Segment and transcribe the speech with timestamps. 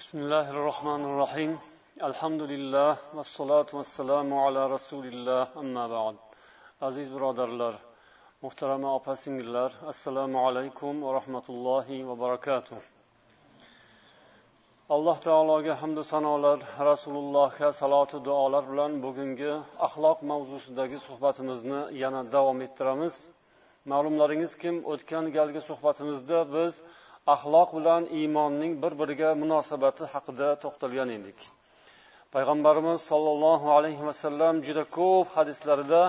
[0.00, 1.52] بسم الله الرحمن الرحيم
[2.10, 6.16] الحمد لله والصلاة والسلام على رسول الله أما بعد
[6.80, 7.74] aziz birodarlar
[8.42, 12.76] muhtarama opa singillar assalomu alaykum va rahmatullohi va barakatuh
[14.94, 16.58] alloh taologa hamdu sanolar
[16.90, 19.52] rasulullohga salotu duolar bilan bugungi
[19.86, 23.14] axloq mavzusidagi suhbatimizni yana davom ettiramiz
[23.92, 26.72] ma'lumlaringizki o'tgan galgi suhbatimizda biz
[27.33, 31.39] axloq bilan iymonning bir biriga munosabati haqida to'xtalgan edik.
[32.33, 36.03] Payg'ambarimiz sollallohu alayhi vasallam juda ko'p hadislarida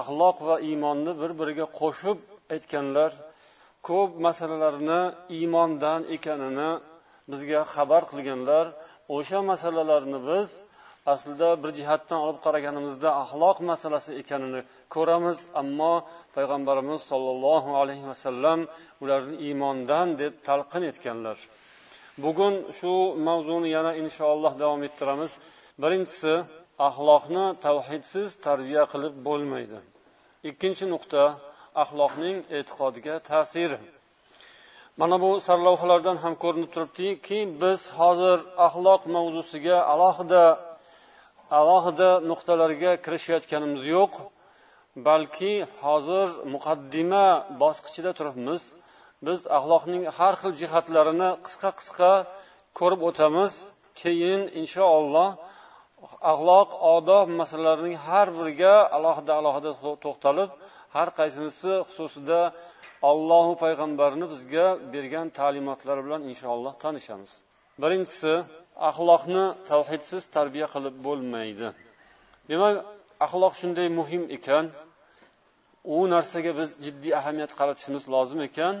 [0.00, 2.18] axloq va iymonni bir biriga qo'shib
[2.54, 3.10] aytganlar
[3.88, 5.00] ko'p masalalarni
[5.36, 6.70] iymondan ekanini
[7.30, 8.64] bizga xabar qilganlar.
[9.16, 10.48] O'sha masalalarni biz
[11.12, 14.60] aslida bir jihatdan olib qaraganimizda axloq masalasi ekanini
[14.94, 15.94] ko'ramiz ammo
[16.36, 18.60] payg'ambarimiz sollallohu alayhi vasallam
[19.02, 21.38] ularni iymondan deb talqin etganlar.
[22.24, 22.92] Bugun shu
[23.28, 25.30] mavzuni yana inshaalloh davom ettiramiz.
[25.82, 26.34] Birinchisi
[26.88, 29.78] axloqni tavhidsiz tarbiya qilib bo'lmaydi.
[30.50, 31.22] Ikkinchi nuqta
[31.82, 33.78] axloqning e'tiqodga ta'siri.
[35.00, 40.42] Mana bu sarlavhalardan ham ko'rinib turibdiki biz hozir axloq mavzusiga alohida
[41.60, 44.12] alohida nuqtalarga kirishayotganimiz yo'q
[45.08, 45.52] balki
[45.82, 47.26] hozir muqaddima
[47.62, 48.62] bosqichida turibmiz.
[49.26, 52.12] Biz axloqning har xil jihatlarini qisqa qisqa
[52.78, 53.52] ko'rib o'tamiz
[54.00, 55.30] keyin inshaalloh
[56.32, 59.70] axloq odob masalalarining har biriga alohida alohida
[60.04, 60.50] to'xtalib
[60.96, 62.40] har qaysinisi xususida
[63.10, 67.32] allohu payg'ambarni bizga bergan ta'limotlari bilan inshaalloh tanishamiz.
[67.82, 68.32] Birinchisi
[68.88, 71.68] axloqni tavhidsiz tarbiya qilib bo'lmaydi.
[72.50, 72.74] Demak
[73.26, 74.64] axloq shunday muhim ekan.
[75.96, 78.74] U narsaga biz jiddiy ahamiyat qaratishimiz lozim ekan.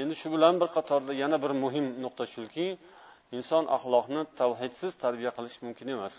[0.00, 2.66] Endi shu bilan bir qatorda yana bir muhim nuqta shuki
[3.36, 6.14] inson axloqni tavhidsiz tarbiya qilish mumkin emas.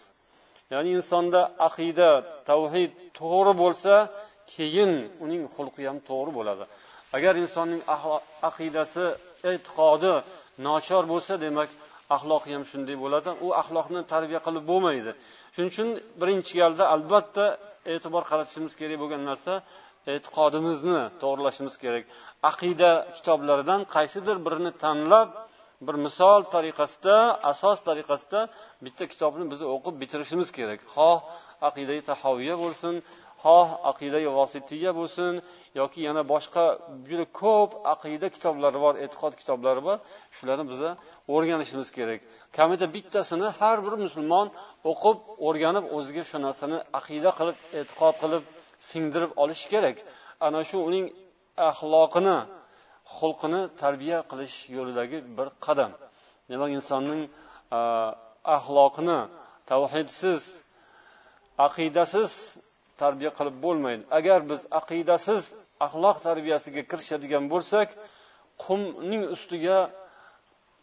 [0.73, 2.09] Ya'ni insonda aqida
[2.49, 3.93] tavhid to'g'ri bo'lsa
[4.53, 4.91] keyin
[5.23, 6.63] uning xulqi ham to'g'ri bo'ladi.
[7.17, 7.81] Agar insonning
[8.49, 9.05] aqidasi
[9.51, 10.13] e'tiqodi
[10.67, 11.69] nochor bo'lsa demak
[12.15, 13.29] axloqi ham shunday bo'ladi.
[13.45, 15.11] U axloqni tarbiya qilib bo'lmaydi.
[15.53, 15.89] Shuning uchun
[16.21, 17.45] birinchi galda albatta
[17.93, 19.53] e'tibor qaratishimiz kerak bo'lgan narsa
[20.13, 22.03] e'tiqodimizni to'g'irlashimiz kerak.
[22.51, 25.29] Aqida kitoblaridan qaysidir birini tanlab
[25.87, 27.15] bir misol tariqasida
[27.51, 28.41] asos tariqasida
[28.85, 30.79] bitta kitobni biz o'qib bitirishimiz kerak.
[30.95, 31.17] Xoh
[31.67, 32.93] aqidai tahoviya bo'lsin
[33.43, 35.33] xoh aqidai vositiya bo'lsin
[35.79, 36.65] yoki yana boshqa
[37.07, 39.97] juda ko'p aqida kitoblari bor e'tiqod kitoblari bor
[40.37, 40.89] shularni biza
[41.33, 42.19] o'rganishimiz kerak.
[42.57, 44.47] Kamida bittasini har bir musulmon
[44.91, 48.43] o'qib o'rganib o'ziga shu narsani aqida qilib e'tiqod qilib
[48.89, 49.97] singdirib olishi kerak.
[50.47, 51.05] Ana shu uning
[51.69, 52.37] axloqini
[53.17, 55.91] xulqini tarbiya qilish yo'lidagi bir qadam.
[56.51, 57.21] Demak insonning
[58.57, 59.19] axloqini
[59.71, 60.41] tavhidsiz
[61.67, 62.31] aqidasiz
[63.01, 64.03] tarbiya qilib bo'lmaydi.
[64.19, 65.41] Agar biz aqidasiz
[65.85, 67.87] axloq tarbiyasiga kirishadigan bo'lsak
[68.65, 69.77] qumning ustiga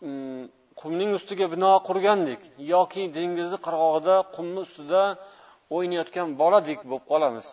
[0.06, 0.42] mm,
[0.80, 2.40] qumning ustiga bino qurgandek
[2.74, 5.02] yoki dengizni qirg'og'ida qumni ustida
[5.76, 7.46] o'ynayotgan boladek bo'lib qolamiz.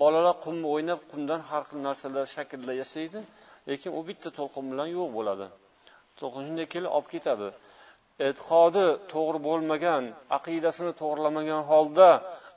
[0.00, 3.20] Bolalar qumni o'ynab qumdan har xil narsalar shaklda yasaydi
[3.70, 5.46] lekin u bitta to'lqin bilan yo'q bo'ladi.
[6.18, 7.48] To'lqin shunday kelib olib ketadi.
[8.26, 10.02] E'tiqodi to'g'ri bo'lmagan
[10.38, 12.08] aqidasini to'g'rilamagan holda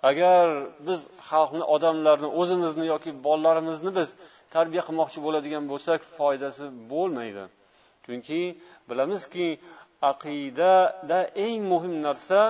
[0.09, 0.45] agar
[0.87, 4.09] biz xalqni odamlarni o'zimizni yoki bolalarimizni biz
[4.55, 7.43] tarbiya qilmoqchi bo'ladigan bo'lsak foydasi bo'lmaydi.
[8.05, 8.41] Chunki
[8.89, 9.47] bilamizki
[10.11, 12.41] aqidada eng muhim narsa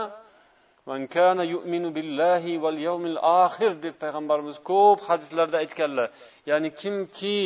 [3.86, 6.08] deb payg'ambarimiz ko'p hadislarda aytganlar.
[6.50, 7.40] Ya'ni kimki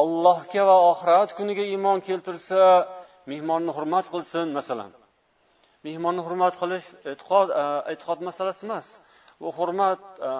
[0.00, 2.60] ollohga va oxirat kuniga iymon keltirsa
[3.30, 4.90] mehmonni hurmat qilsin masalan.
[5.86, 8.86] Mehmonni hurmat qilish e'tiqod e, e'tiqod masalasi emas.
[9.40, 10.30] Bu hurmat e,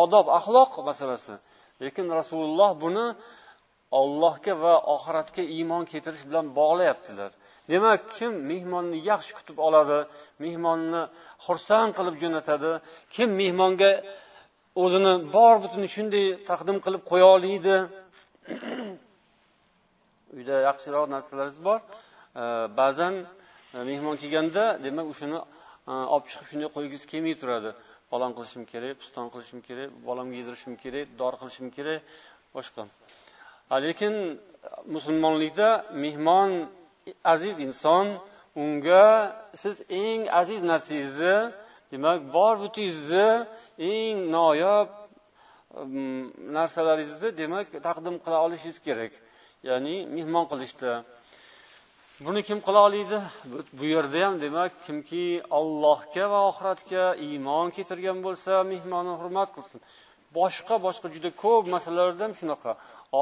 [0.00, 1.34] odob axloq masalasi.
[1.82, 3.06] Lekin rasululloh buni
[4.00, 7.30] ollohga va oxiratga iymon keltirish bilan bog'layaptilar.
[7.72, 9.98] Demak kim mehmonni yaxshi kutib oladi
[10.44, 11.02] mehmonni
[11.44, 12.70] xursand qilib jo'natadi
[13.14, 13.92] kim mehmonga
[14.82, 17.76] o'zini bor butun shunday taqdim qilib qo'ya oladi.
[20.36, 21.80] Uyda yaxshiroq narsalaringiz bor.
[22.42, 22.44] E,
[22.80, 23.14] ba'zan
[23.90, 25.38] mehmon kelganda demak o'shani
[25.90, 27.70] e, olib chiqib shunday qo'ygingiz kelmay turadi.
[28.10, 32.00] Falon qilishim kerak piston qilishim kerak bolamga yedirishim kerak dori qilishim kerak
[32.56, 32.82] boshqa.
[33.86, 34.14] Lekin
[34.94, 35.68] musulmonlikda
[36.04, 36.50] mehmon
[37.34, 38.06] aziz inson
[38.62, 39.06] unga
[39.62, 41.36] siz eng aziz narsangizni
[41.92, 43.30] demak bor butingizni
[43.92, 44.88] eng noyob
[46.56, 49.12] narsalaringizni demak taqdim qila olishingiz kerak.
[49.68, 50.92] Ya'ni mehmon qilishda.
[52.26, 53.18] Buni kim qila oladi
[53.78, 55.24] bu yerda ham demak kimki
[55.58, 59.78] allohga va oxiratga iymon keltirgan bo'lsa mehmonni hurmat qilsin.
[60.38, 62.72] Boshqa boshqa juda ko'p masalalarda ham shunaqa.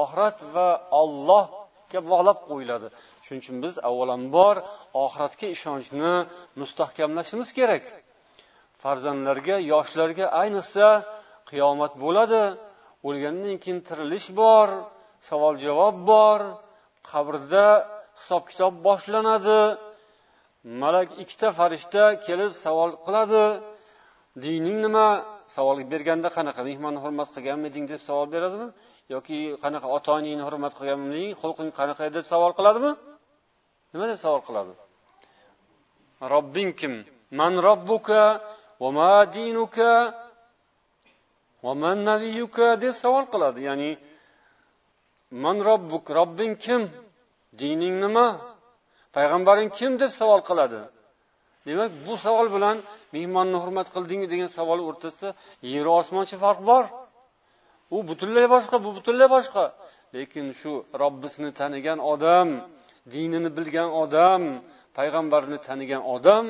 [0.01, 0.67] Oxirat va
[1.01, 2.87] ollohga bog'lab qo'yiladi.
[3.25, 4.55] Shuning uchun biz avvalambor
[5.03, 6.13] oxiratga ishonchni
[6.61, 7.85] mustahkamlashimiz kerak.
[8.81, 10.87] Farzandlarga yoshlarga ayniqsa
[11.49, 12.43] qiyomat bo'ladi.
[13.07, 14.67] O'lgandan keyin tirilish bor
[15.29, 16.39] savol javob bor
[17.09, 17.67] qabrda
[18.21, 19.61] hisob kitob boshlanadi.
[20.81, 23.43] Malak ikkita farishta kelib savol qiladi.
[24.43, 25.07] Dining nima?
[25.55, 26.61] Savol berganda qanaqa?
[26.69, 28.67] Mehmonni hurmat qilganmiding deb savol beradimi?
[29.13, 31.29] Yoki qanaqa ota onangni hurmat qilganmiding?
[31.41, 32.91] Xulqing qanaqa deb savol qiladimi?
[33.93, 34.73] Nima deb savol qiladi?
[36.33, 36.93] Robbing kim?
[37.39, 38.21] Man robbuka
[38.81, 39.91] va ma dinuka
[41.63, 43.59] va man nabiyuka deb savol qiladi.
[43.67, 43.91] Ya'ni
[45.43, 46.81] man robbuk robbing kim?
[47.59, 48.27] Dining nima?
[49.15, 50.81] Payg'ambaring kim deb savol qiladi?
[51.67, 52.77] Demak bu savol bilan
[53.15, 55.29] mehmonni hurmat qildingmi degan savol o'rtasida
[55.73, 56.85] yeru osmoncha farq bor.
[57.95, 59.63] U butunlay boshqa bu butunlay boshqa.
[60.15, 60.71] Lekin shu
[61.01, 62.47] robbisini tanigan odam
[63.13, 64.41] dinini bilgan odam
[64.97, 66.45] payg'ambarni tanigan odam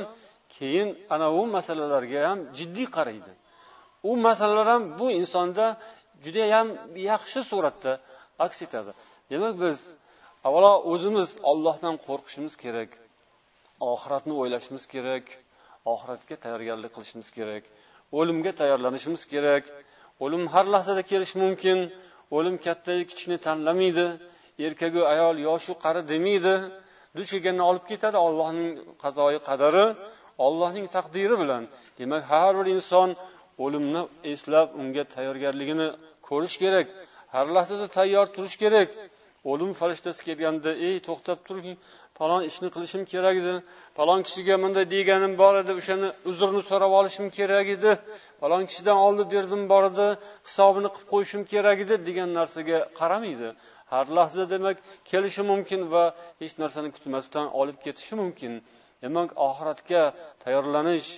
[0.55, 3.31] keyin ana u masalalarga ham jiddiy qaraydi.
[4.09, 5.65] U masalalar ham bu insonda
[6.23, 6.67] judayam
[7.09, 7.91] yaxshi suratda
[8.45, 8.91] aks etadi.
[9.31, 9.77] Demak biz
[10.47, 12.91] avvalo o'zimiz ollohdan qo'rqishimiz kerak.
[13.91, 15.25] Oxiratni o'ylashimiz kerak.
[15.93, 17.63] Oxiratga tayyorgarlik qilishimiz kerak.
[18.19, 19.63] O'limga tayyorlanishimiz kerak.
[20.23, 21.77] O'lim har lahzada kelishi mumkin.
[22.37, 24.05] O'lim kattayu kichikni tanlamaydi.
[24.65, 26.53] Erkaku ayol yoshu qari demaydi.
[27.17, 28.69] Duch kelgandan olib ketadi ollohning
[29.03, 29.85] qazoyi qadari
[30.45, 31.63] ollohning taqdiri bilan.
[31.99, 33.09] Demak har bir inson
[33.63, 34.01] o'limni
[34.31, 35.87] eslab unga tayyorgarligini
[36.27, 36.87] ko'rish kerak.
[37.33, 38.89] Har lahzada tayyor turish kerak.
[39.49, 41.77] O'lim farishtasi kelganda ey to'xtab turing
[42.17, 43.53] falon ishni qilishim kerak edi.
[43.97, 47.91] Falon kishiga bunday deganim bor edi o'shani uzrni so'rab olishim kerak edi.
[48.41, 50.07] Falon kishidan oldi berdim bor edi
[50.47, 53.49] hisobini qilib qo'yishim kerak edi degan narsaga qaramaydi.
[53.91, 54.77] Har lahza demak
[55.11, 56.03] kelishi mumkin va
[56.41, 58.53] hech narsani kutmasdan olib ketishi mumkin.
[59.03, 60.01] Demak oxiratga
[60.43, 61.09] tayyorlanish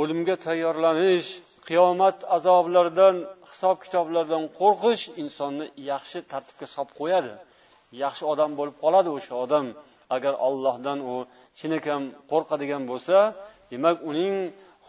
[0.00, 1.30] o'limga tayyorlanish
[1.68, 3.16] qiyomat azoblaridan
[3.50, 7.32] hisob kitoblardan qo'rqish insonni yaxshi tartibga solib qo'yadi.
[8.04, 9.66] Yaxshi odam bo'lib qoladi o'sha odam.
[10.16, 11.14] Agar ollohdan u
[11.58, 13.16] chinakam qo'rqadigan bo'lsa
[13.72, 14.34] demak uning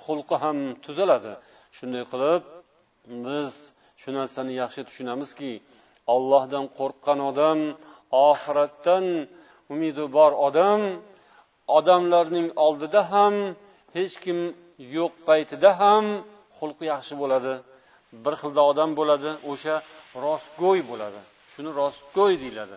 [0.04, 1.34] xulqi ham tuzaladi.
[1.78, 2.42] Shunday qilib
[3.26, 3.52] biz
[4.02, 5.54] shu narsani yaxshi tushunamizki
[6.16, 7.60] ollohdan qo'rqqan odam
[8.30, 9.06] oxiratdan
[9.74, 10.82] umidi bor odam
[11.78, 13.36] odamlarning oldida ham
[13.98, 14.40] hech kim
[14.96, 16.06] yo'q paytida ham
[16.58, 17.54] xulqi yaxshi bo'ladi
[18.24, 19.76] bir xilda odam bo'ladi o'sha
[20.26, 21.20] rostgo'y bo'ladi.
[21.54, 22.76] Shuni rostgo'y deyiladi.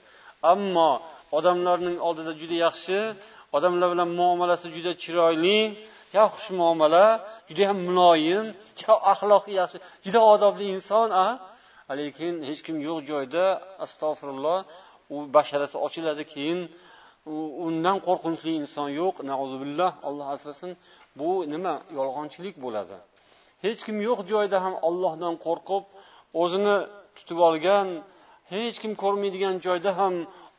[0.53, 0.91] Ammo
[1.39, 2.99] odamlarning oldida juda yaxshi
[3.57, 5.59] odamlar bilan muomalasi juda chiroyli
[6.13, 7.07] juda xushmuomala
[7.49, 8.45] judayam muloyim
[9.13, 11.27] axloqi yaxshi juda odobli inson a?
[12.01, 13.45] Lekin hech kim yo'q joyda
[13.85, 14.59] astag'firulloh
[15.15, 16.59] u basharasi ochiladi keyin
[17.67, 19.15] undan qo'rqinchli inson yo'q.
[19.63, 20.71] Billah alloh asrasin
[21.19, 21.75] bu nima?
[21.99, 22.97] Yolg'onchilik bo'ladi.
[23.64, 25.85] Hech kim yo'q joyda ham ollohdan qo'rqib
[26.43, 26.76] o'zini
[27.17, 27.88] tutib olgan
[28.53, 30.14] hech kim ko'rmaydigan joyda ham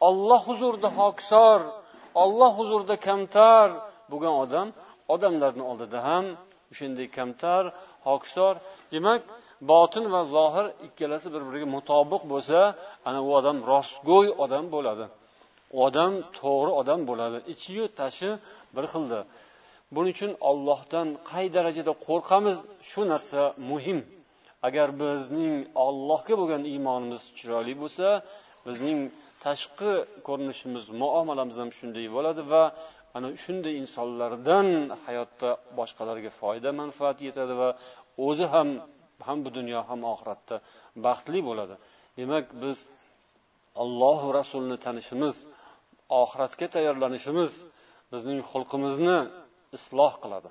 [0.07, 1.59] olloh huzurida hokisor
[2.23, 3.67] olloh huzurida kamtar.
[4.11, 4.67] Bo'lgan odam
[5.13, 6.25] odamlarni oldida ham
[6.71, 7.63] o'shanday kamtar
[8.07, 8.53] hokisor
[8.93, 9.21] demak
[9.71, 12.59] botin va zohir ikkalasi bir biriga mutobiq bo'lsa
[13.07, 15.05] ana u odam rostgo'y odam bo'ladi.
[15.75, 17.37] U odam to'g'ri odam bo'ladi.
[17.53, 18.29] Ichiyu tashi
[18.75, 19.19] bir xilda.
[19.95, 22.57] Buning uchun ollohdan qay darajada qo'rqamiz
[22.89, 23.99] shu narsa muhim.
[24.67, 28.07] Agar bizning ollohga bo'lgan iymonimiz chiroyli bo'lsa
[28.67, 28.99] bizning
[29.45, 29.91] tashqi
[30.27, 32.63] ko'rinishimiz muomalamiz ham shunday bo'ladi va
[33.17, 34.67] ana shunday insonlardan
[35.05, 37.69] hayotda boshqalarga foyda manfaat yetadi va
[38.27, 38.69] o'zi ham
[39.27, 40.55] ham bu dunyo ham oxiratda
[41.05, 41.75] baxtli bo'ladi.
[42.19, 42.77] Demak biz
[43.83, 45.35] ollohu rasulni tanishimiz
[46.21, 47.51] oxiratga tayyorlanishimiz
[48.13, 49.17] bizning xulqimizni
[49.77, 50.49] isloh qiladi.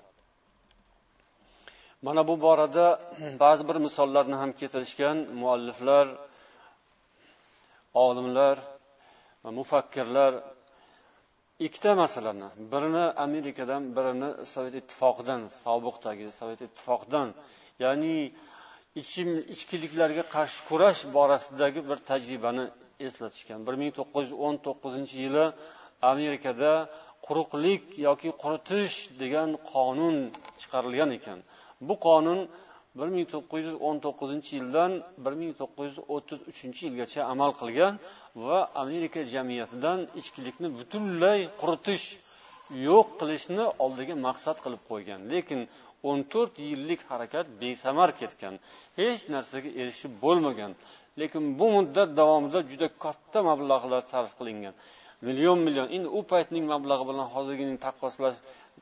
[2.07, 2.87] Mana bu borada
[3.45, 6.07] ba'zi bir misollarni ham keltirishgan mualliflar
[8.05, 8.57] olimlar
[9.45, 10.33] va mufakkirlar
[11.67, 17.29] ikkita masalani birini amerikadan birini sovet ittifoqidan sobiqdagi sovet ittifoqidan
[17.85, 18.17] ya'ni
[19.02, 22.64] ichim ichkiliklarga qarshi kurash borasidagi bir tajribani
[23.07, 23.61] eslatishgan.
[23.67, 25.45] Bir ming to'qqiz yuz o'n to'qqizinchi yili
[26.12, 26.73] amerikada
[27.26, 30.17] quruqlik yoki quritish degan qonun
[30.61, 31.38] chiqarilgan ekan.
[31.88, 32.41] Bu qonun
[32.99, 34.93] bir ming to'qqiz yuz o'n to'qqizinchi yildan
[35.25, 37.95] bir ming to'qqiz yuz o'ttiz uchinchi yilgacha amal qilgan
[38.47, 42.07] va amerika jamiyatidan ichkilikni butunlay quritish
[42.88, 45.21] yo'q qilishni oldiga maqsad qilib qo'ygan.
[45.33, 45.61] Lekin
[46.09, 48.55] o'n to'rt yillik harakat besamar ketgan.
[49.00, 50.73] Hech narsaga erishib bo'lmagan.
[51.21, 54.75] Lekin bu muddat davomida juda katta mablag'lar sarf qilingan.
[55.26, 55.87] Million million.
[55.97, 58.38] Endi u paytning mablag'i bilan hozirgining taqqoslash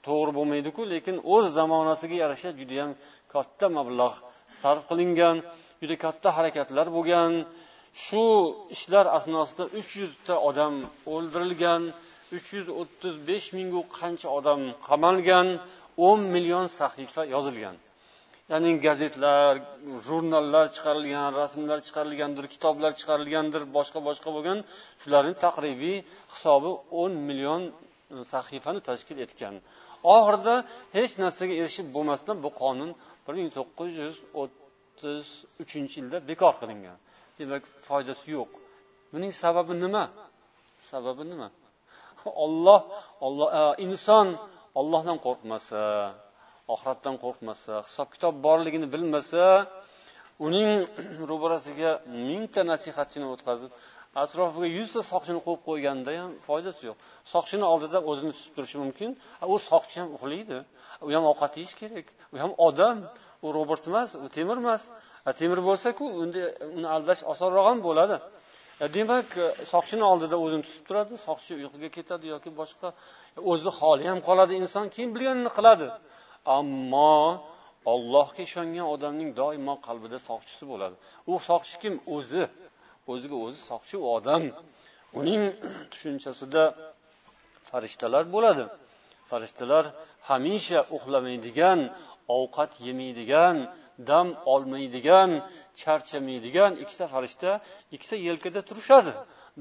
[0.07, 2.91] to'g'ri bo'lmaydiku lekin o'z zamonasiga yarasha judayam
[3.35, 4.17] katta mablag'
[4.61, 5.37] sarf qilingan
[5.81, 7.33] juda katta harakatlar bo'lgan.
[8.05, 8.25] Shu
[8.75, 10.75] ishlar asnosida uch yuzta odam
[11.15, 11.83] o'ldirilgan
[12.37, 15.47] uch yuz o'ttiz besh mingu qancha odam qamalgan
[16.09, 17.77] o'n million sahifa yozilgan.
[18.53, 19.53] Ya'ni gazetlar
[20.07, 24.59] jurnallar chiqarilgan rasmlar chiqarilgandir kitoblar chiqarilgandir boshqa boshqa bo'lgan
[25.03, 25.97] shularni taqribiy
[26.33, 27.73] hisobi o'n million e,
[28.33, 29.55] sahifani tashkil etgan.
[30.17, 30.55] Oxirida
[30.97, 32.91] hech narsaga erishib bo'lmasdan bu qonun
[33.25, 35.27] bir ming to'qqiz yuz o'ttiz
[35.63, 36.97] uchinchi yilda bekor qilingan.
[37.39, 38.51] Demak foydasi yo'q.
[39.13, 40.05] Buning sababi nima?
[40.91, 41.49] Sababi nima?
[42.45, 42.81] Olloh
[43.27, 44.27] olloh e, inson
[44.81, 45.81] ollohdan qo'rqmasa
[46.75, 49.45] oxiratdan qo'rqmasa hisob kitob borligini bilmasa
[50.47, 50.71] uning
[51.31, 51.91] ro'barasiga
[52.29, 53.71] mingta nasihatchini o'tkazib
[54.23, 56.97] atrofiga yuzta soqchini qo'yib qo'yganda ham foydasi yo'q.
[57.33, 59.11] Soqchini oldida o'zini tutib turishi mumkin.
[59.53, 60.59] U soqchi ham uxlaydi.
[61.07, 62.07] U ham ovqat yeyishi kerak.
[62.35, 62.97] U ham odam.
[63.45, 64.83] U robot emas u temir emas.
[65.41, 66.43] Temir bo'lsaku unda
[66.77, 68.17] uni aldash osonroq ham bo'ladi.
[68.97, 72.89] Demak e, soqchini oldida o'zini tutib turadi soqchi uyquga ketadi yoki boshqa
[73.37, 75.87] e, o'zi holi ham qoladi inson keyin bilganini qiladi.
[76.59, 77.17] Ammo
[77.93, 80.97] ollohga ishongan odamning doimo qalbida soqchisi bo'ladi.
[81.31, 81.95] U soqchi kim?
[82.17, 82.45] O'zi.
[83.13, 84.43] O'ziga o'zi soqchi u odam.
[85.21, 85.43] Uning
[85.93, 86.63] tushunchasida
[87.71, 88.65] farishtalar bo'ladi.
[89.31, 89.85] Farishtalar
[90.29, 91.81] hamisha uxlamaydigan
[92.39, 93.57] ovqat yemaydigan
[94.11, 95.31] dam olmaydigan
[95.81, 97.51] charchamaydigan ikkita farishta
[97.95, 99.13] ikkita yelkada turishadi.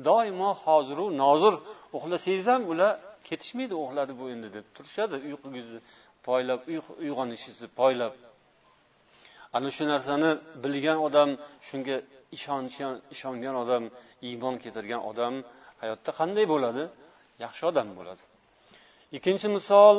[0.08, 1.56] Doimo hoziru nozir
[1.98, 2.92] uxlasangiz ham ular
[3.28, 5.16] ketishmaydi uxladi bu endi deb turishadi.
[5.28, 5.80] Uyqugizni
[6.28, 6.62] poylab
[7.06, 8.14] uyg'onishingizni poylab.
[9.56, 10.30] Ana shu narsani
[10.64, 11.30] bilgan odam
[11.68, 11.96] shunga
[12.38, 13.84] ishongan ishongan odam
[14.30, 15.34] iymon keltirgan odam
[15.82, 16.84] hayotda qanday bo'ladi?
[17.46, 18.24] Yaxshi odam bo'ladi.
[19.18, 19.98] Ikkinchi misol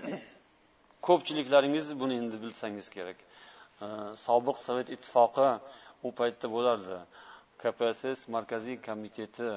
[1.06, 3.18] ko'pchiliklaringiz buni endi bilsangiz kerak.
[4.26, 5.48] Sobiq sovet ittifoqi
[6.06, 6.98] u paytda bo'lardi.
[7.62, 9.50] Kpss markaziy komiteti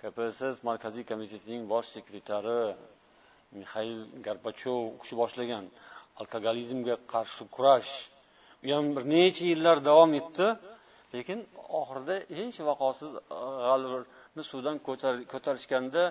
[0.00, 2.60] kpss markaziy komitetining bosh sekretari
[3.58, 5.64] mixail gorbachev u kishi boshlagan
[6.20, 7.92] alkogolizmga qarshi kurash.
[8.66, 10.46] U ham bir necha yillar davom etdi
[11.14, 11.38] lekin
[11.80, 13.20] oxirida hech vaqosiz e,
[13.66, 14.76] g'alvirni suvdan
[15.32, 16.02] ko'tarishganda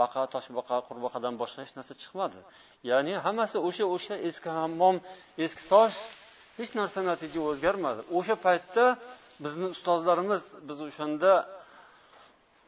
[0.00, 2.40] baqa toshbaqa qurbaqadan boshqa hech narsa chiqmadi.
[2.90, 4.96] Ya'ni hammasi o'sha o'sha eski hammom
[5.44, 5.98] eski tosh
[6.58, 8.00] hech narsa natija o'zgarmadi.
[8.18, 8.84] O'sha paytda
[9.44, 11.32] bizni ustozlarimiz biz o'shanda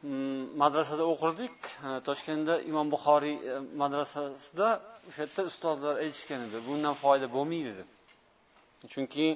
[0.03, 1.55] madrasada o'qirdik
[2.07, 3.35] toshkentda imom buxoriy
[3.81, 4.67] madrasasida
[5.07, 7.89] o'sha yerda ustozlar aytishgan edi bundan foyda bo'lmaydi deb
[8.93, 9.27] chunki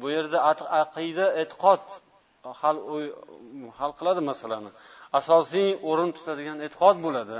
[0.00, 0.38] bu yerda
[0.82, 1.84] aqida e'tiqod
[2.60, 2.76] hal
[3.78, 4.70] hal qiladi masalani
[5.20, 7.36] asosiy o'rin tutadigan e'tiqod bo'ladi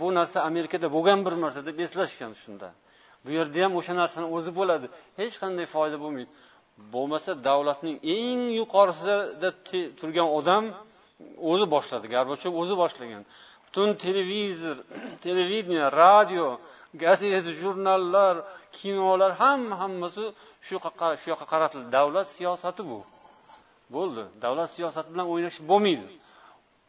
[0.00, 2.68] bu narsa amerikada bo'lgan bir marta deb eslashgan shunda
[3.24, 4.86] bu yerda ham o'sha narsani o'zi bo'ladi
[5.20, 6.30] hech qanday foyda bo'lmaydi
[6.94, 9.48] bo'lmasa davlatning eng yuqorisida
[10.00, 10.64] turgan odam
[11.50, 13.22] o'zi boshladi gorbachev o'zi boshlagan.
[13.66, 14.76] Butun televizor
[15.24, 16.46] televideniya radio
[17.02, 18.34] gazeta jurnallar
[18.78, 20.24] kinolar hamma hammasi
[20.66, 20.76] shu
[21.20, 21.88] shu yoqqa qaratildi.
[21.98, 22.98] Davlat siyosati bu.
[23.94, 24.22] Bo'ldi.
[24.44, 26.06] Davlat siyosati bilan o'ynash bo'lmaydi.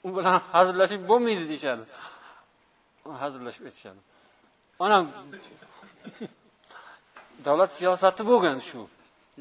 [0.05, 1.83] U bilan hazillashib bo'lmaydi deyishadi.
[3.23, 4.01] Hazillashib aytishadi.
[4.81, 4.97] Mana
[7.47, 8.81] davlat siyosati bo'lgan shu.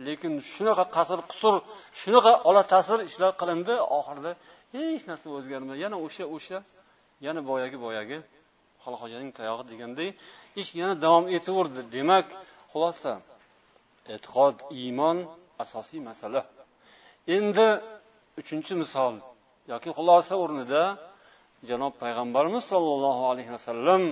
[0.07, 1.55] Lekin shunaqa qasr qusur
[2.01, 4.33] shunaqa ola ta'sir ishlar qilindi oxirida
[4.75, 5.79] hech narsa o'zgarmadi.
[5.85, 6.59] Yana o'sha o'sha
[7.27, 8.19] yana boyagi boyagi
[8.85, 10.09] xolxojaning tayog'i deganday
[10.61, 11.81] ish yana davom etaverdi.
[11.97, 12.27] Demak
[12.73, 13.13] xulosa
[14.15, 15.19] e'tiqod iymon
[15.65, 16.41] asosiy masala.
[17.37, 17.69] Endi
[18.41, 19.15] uchinchi misol
[19.73, 20.83] yoki xulosa o'rnida
[21.69, 24.03] janob payg'ambarimiz sollallohu alayhi vasallam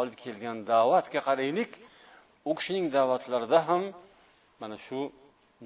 [0.00, 1.70] olib kelgan da'vatga qaraylik.
[2.50, 3.82] U kishining da'vatlarida ham
[4.60, 5.00] mana shu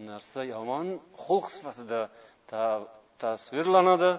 [0.09, 0.87] narsa yomon
[1.25, 2.01] xulq sifatida
[3.23, 4.11] tasvirlanadi.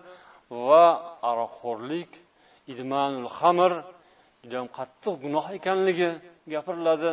[0.68, 0.86] Va
[1.30, 2.12] aroqxo'rlik
[2.74, 3.72] idmanul xamr
[4.44, 6.10] judayam qattiq gunoh ekanligi
[6.54, 7.12] gapiriladi.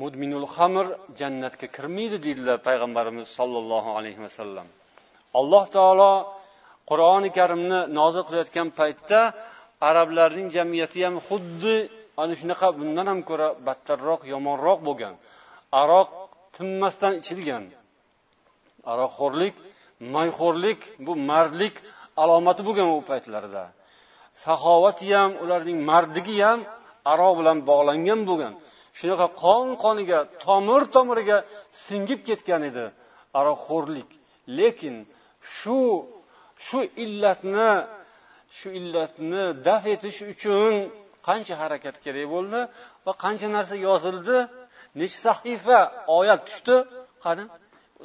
[0.00, 0.86] Mudminul xamr
[1.20, 4.66] jannatga kirmaydi deydilar payg'ambarimiz sollallohu alayhi vasallam
[5.40, 6.12] alloh taolo
[6.90, 9.20] qur'oni karimni nozil qilayotgan paytda
[9.88, 11.76] arablarning jamiyati ham xuddi
[12.22, 15.14] ana shunaqa bundan ham ko'ra battarroq yomonroq bo'lgan.
[15.82, 16.08] Aroq
[16.56, 17.64] tinmasdan ichilgan.
[18.92, 19.54] Aroqxo'rlik
[20.14, 21.74] moyxo'rlik bu mardlik
[22.22, 23.64] alomati bo'lgan u paytlarda.
[24.44, 26.60] Saxovati ham ularning mardligi ham
[27.12, 28.54] aroq bilan bog'langan bo'lgan.
[28.98, 31.38] Shunaqa qon qoniga tomir tomiriga
[31.86, 32.84] singib ketgan edi
[33.40, 34.10] aroqxo'rlik
[34.58, 34.94] lekin
[35.56, 35.80] shu
[36.66, 37.70] shu illatni
[38.58, 40.72] shu illatni daf etish uchun
[41.28, 42.60] qancha harakat kerak bo'ldi
[43.04, 44.36] va qancha narsa yozildi
[45.00, 45.78] necha sahifa
[46.18, 46.76] oyat tushdi?
[47.24, 47.44] Qani?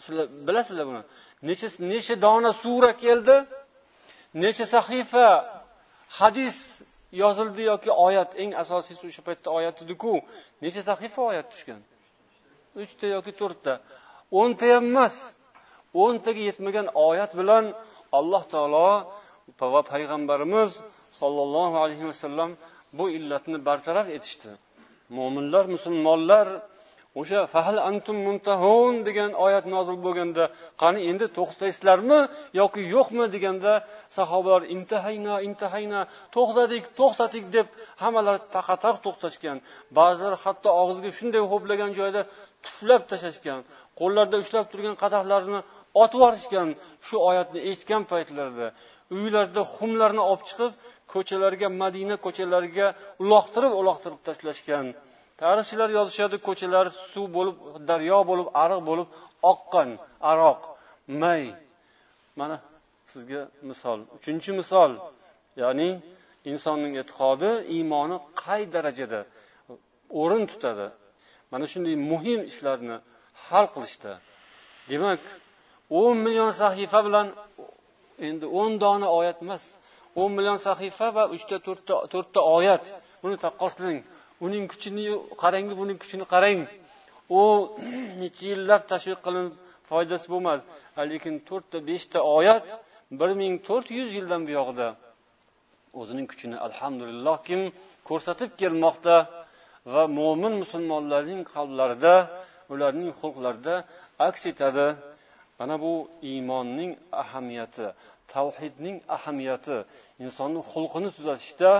[0.05, 1.01] Sizlar bilasizlar buni.
[1.47, 3.37] Necha necha dona sura keldi
[4.43, 5.27] necha sahifa
[6.19, 6.57] hadis
[7.21, 10.13] yozildi yoki oyat eng asosiysi o'sha paytda oyat ediku
[10.63, 11.81] necha sahifa oyat tushgan?
[12.81, 13.73] Uchta yoki to'rtta.
[14.39, 15.15] O'nta ham emas
[16.03, 17.65] o'ntaga yetmagan oyat bilan
[18.19, 18.89] alloh taolo
[19.73, 20.71] va payg'ambarimiz
[21.19, 22.49] sollallohu alayhi vasallam
[22.97, 24.51] bu illatni bartaraf etishdi.
[25.17, 26.47] Mo'minlar musulmonlar
[27.19, 30.43] o'sha fahal antum muntahun degan oyat nozil bo'lganda
[30.81, 32.19] qani endi to'xtaysizlarmi
[32.59, 33.73] yoki yo'qmi deganda
[34.17, 35.99] sahobalar intahayna intahayna
[36.35, 37.67] to'xtadik to'xtadik deb
[38.01, 39.57] hammalari taqataq to'xtashgan.
[39.97, 42.21] Ba'zilar hatto og'ziga shunday ho'plagan joyda
[42.65, 43.59] tuflab tashlashgan
[43.99, 45.59] qo'llarida ushlab turgan qadahlarini
[46.03, 46.69] otib yuborishgan
[47.07, 48.67] shu oyatni eshitgan paytlarida
[49.17, 50.71] uylarida xumlarni olib chiqib
[51.13, 52.87] ko'chalarga madina ko'chalariga
[53.23, 54.87] uloqtirib uloqtirib tashlashgan.
[55.41, 57.55] Tarixchilar yozishadi ko'chalar suv bo'lib
[57.89, 59.07] daryo bo'lib ariq bo'lib
[59.51, 59.89] oqqan
[60.31, 60.61] aroq
[61.21, 61.43] may.
[62.39, 62.55] Mana
[63.11, 63.99] sizga misol.
[64.17, 64.91] Uchinchi misol
[65.61, 65.89] ya'ni
[66.51, 69.19] insonning e'tiqodi iymoni qay darajada
[70.21, 70.87] o'rin tutadi?
[71.51, 72.97] Mana shunday muhim ishlarni
[73.45, 74.13] hal qilishda.
[74.91, 75.21] Demak
[76.01, 77.27] o'n million sahifa bilan
[78.27, 79.63] endi o'n dona oyat emas
[80.21, 82.83] o'n million sahifa va uchta to'rtta to'rtta oyat.
[83.23, 83.97] Buni taqqoslang
[84.45, 85.05] uning kuchini
[85.41, 86.59] qarang buning kuchini qarang.
[87.39, 87.41] U
[88.21, 89.53] necha yillab tashviq qilinib
[89.89, 90.61] foydasi bo'lmadi.
[91.11, 92.65] Lekin to'rtta beshta oyat
[93.19, 94.87] bir ming to'rt yuz yildan buyog'ida
[95.99, 97.61] o'zining kuchini alhamdulillah kim
[98.09, 99.15] ko'rsatib kelmoqda
[99.93, 102.15] va mo'min musulmonlarning qalblarida
[102.73, 103.75] ularning xulqlarida
[104.27, 104.87] aks etadi.
[105.59, 105.93] Mana bu
[106.31, 106.91] iymonning
[107.23, 107.87] ahamiyati
[108.33, 109.77] tavhidning ahamiyati
[110.25, 111.71] insonni xulqini tuzatishda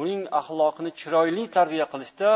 [0.00, 2.30] uning axloqini chiroyli tarbiya qilishda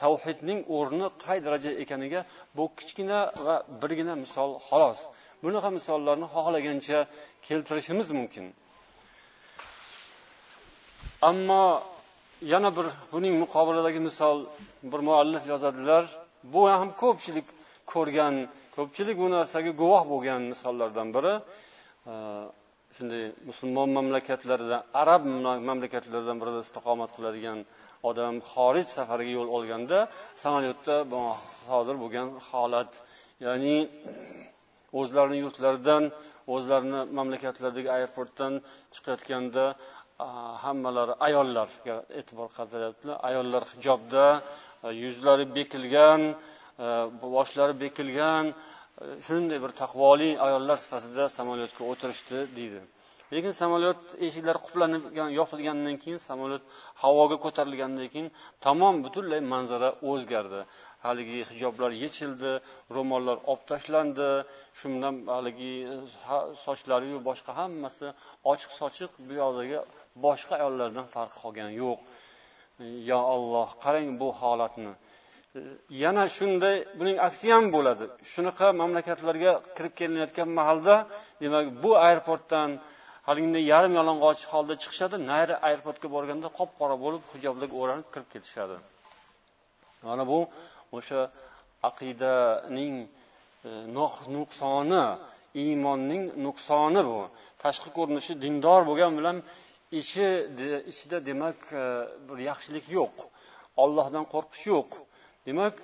[0.00, 2.20] tavhidning o'rni qay darajada ekaniga
[2.56, 5.00] bu kichkina va birgina misol xolos.
[5.44, 6.98] Bunaqa misollarni xohlagancha
[7.46, 8.46] keltirishimiz mumkin.
[11.30, 11.64] Ammo
[12.52, 14.38] yana bir buning muqobilidagi misol
[14.90, 16.04] bir muallif yozadilar.
[16.52, 17.46] Bu ham ko'pchilik
[17.92, 18.34] ko'rgan
[18.76, 21.34] ko'pchilik bu narsaga guvoh bo'lgan misollardan biri.
[22.96, 25.22] Shunday musulmon mamlakatlarida arab
[25.68, 27.58] mamlakatlaridan birida istiqomat qiladigan
[28.08, 29.98] odam xorij safariga yo'l olganda
[30.42, 30.96] samolyotda
[31.68, 32.92] sodir bo'lgan holat
[33.46, 33.76] ya'ni
[35.00, 36.02] o'zlarini yurtlaridan
[36.54, 38.52] o'zlarini mamlakatlaridagi aeroportdan
[38.94, 39.64] chiqayotganda
[40.64, 44.26] hammalari ayollarga e'tibor qaratyaptilar ayollar hijobda
[45.04, 46.20] yuzlari bekilgan
[47.36, 48.44] boshlari bekilgan
[49.26, 52.80] shunday bir taqvoli ayollar sifatida samolyotga o'tirishdi deydi.
[53.34, 55.04] Lekin samolyot eshiklari quplanib
[55.40, 56.64] yopilgandan keyin samolyot
[57.02, 58.28] havoga ko'tarilgandan keyin
[58.66, 60.60] tamom butunlay manzara o'zgardi.
[61.06, 62.52] Haligi hijoblar yechildi
[62.96, 64.28] ro'mollar olib tashlandi
[64.78, 65.72] shu bilan haligi
[66.64, 68.06] sochlariyu boshqa hammasi
[68.52, 69.78] ochiq sochiq bu yoqdagi
[70.26, 72.00] boshqa ayollardan farqi qolgani yo'q.
[73.10, 74.92] Yo olloh qarang bu holatni.
[76.02, 78.04] Yana shunday buning aksi ham bo'ladi.
[78.32, 80.94] Shunaqa mamlakatlarga kirib kelinayotgan mahalda
[81.42, 82.70] demak bu aeroportdan
[83.28, 85.16] haliginday yarim yalang'och holda chiqishadi.
[85.30, 88.76] Nari aeroportga borganda qop qora bo'lib hijoblarga o'ranib kirib ketishadi.
[90.08, 90.38] Mana bu
[90.96, 91.20] o'sha
[91.90, 92.94] aqidaning
[93.68, 93.70] e,
[94.36, 95.04] nuqsoni
[95.62, 97.20] iymonning nuqsoni bu.
[97.62, 99.36] Tashqi ko'rinishi dindor bo'lgani bilan
[100.00, 100.26] ichi
[100.92, 101.84] ichida demak e,
[102.28, 103.16] bir yaxshilik yo'q.
[103.82, 104.90] Ollohdan qo'rqish yo'q.
[105.46, 105.74] Demak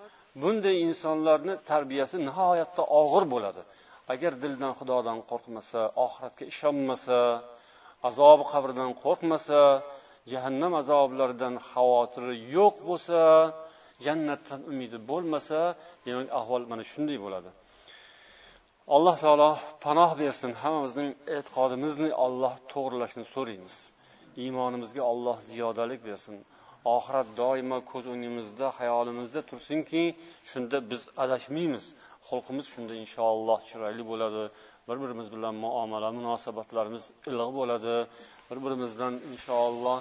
[0.42, 3.62] bunday insonlarni tarbiyasi nihoyatda og'ir bo'ladi.
[4.12, 7.18] Agar dildan xudodan qo'rqmasa oxiratga ishonmasa
[8.09, 9.61] azobi qabrdan qo'rqmasa
[10.33, 13.21] jahannam azoblaridan xavotiri yo'q bo'lsa
[14.05, 15.61] jannatdan umidi bo'lmasa
[16.07, 17.51] demak ahvol mana shunday bo'ladi.
[18.97, 19.51] Alloh taolo
[19.85, 23.75] panoh bersin hammamizning e'tiqodimizni olloh to'g'irlashini so'raymiz.
[24.42, 26.35] Iymonimizga olloh ziyodalik bersin.
[26.97, 30.03] Oxirat doimo ko'z o'ngimizda xayolimizda tursinki
[30.51, 31.85] shunda biz adashmaymiz.
[32.29, 34.45] Xulqimiz shunda inshaalloh chiroyli bo'ladi.
[34.88, 37.97] Bir birimiz bilan muomala munosabatlarimiz iliq bo'ladi.
[38.49, 39.99] Bir birimizdan inshaalloh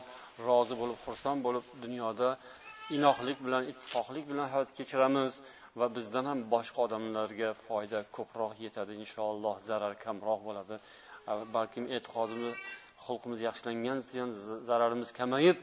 [0.48, 2.30] rozi bo'lib xursand bo'lib dunyoda
[2.98, 5.34] inoqlik bilan ittifoqlik bilan hayot kechiramiz
[5.80, 8.92] va bizdan ham boshqa odamlarga foyda ko'proq yetadi.
[9.04, 10.76] Inshaalloh zarar kamroq bo'ladi.
[11.56, 12.54] Balkim e'tiqodimiz
[13.06, 14.30] xulqimiz yaxshilangan sayin
[14.70, 15.58] zararimiz kamayib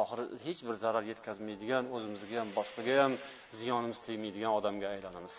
[0.00, 3.14] oxiri hech bir zarar yetkazmaydigan o'zimizga ham boshqaga ham
[3.58, 5.36] ziyonimiz tegmaydigan odamga aylanamiz.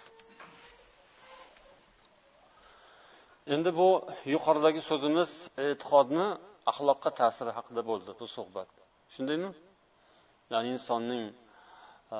[3.55, 3.89] Endi bu
[4.33, 5.31] yuqoridagi so'zimiz
[5.65, 6.27] e'tiqodni
[6.71, 8.69] axloqqa ta'siri haqida bo'ldi bu suhbat.
[9.13, 9.49] Shundaymi?
[10.53, 11.23] Ya'ni insonning
[12.17, 12.19] e,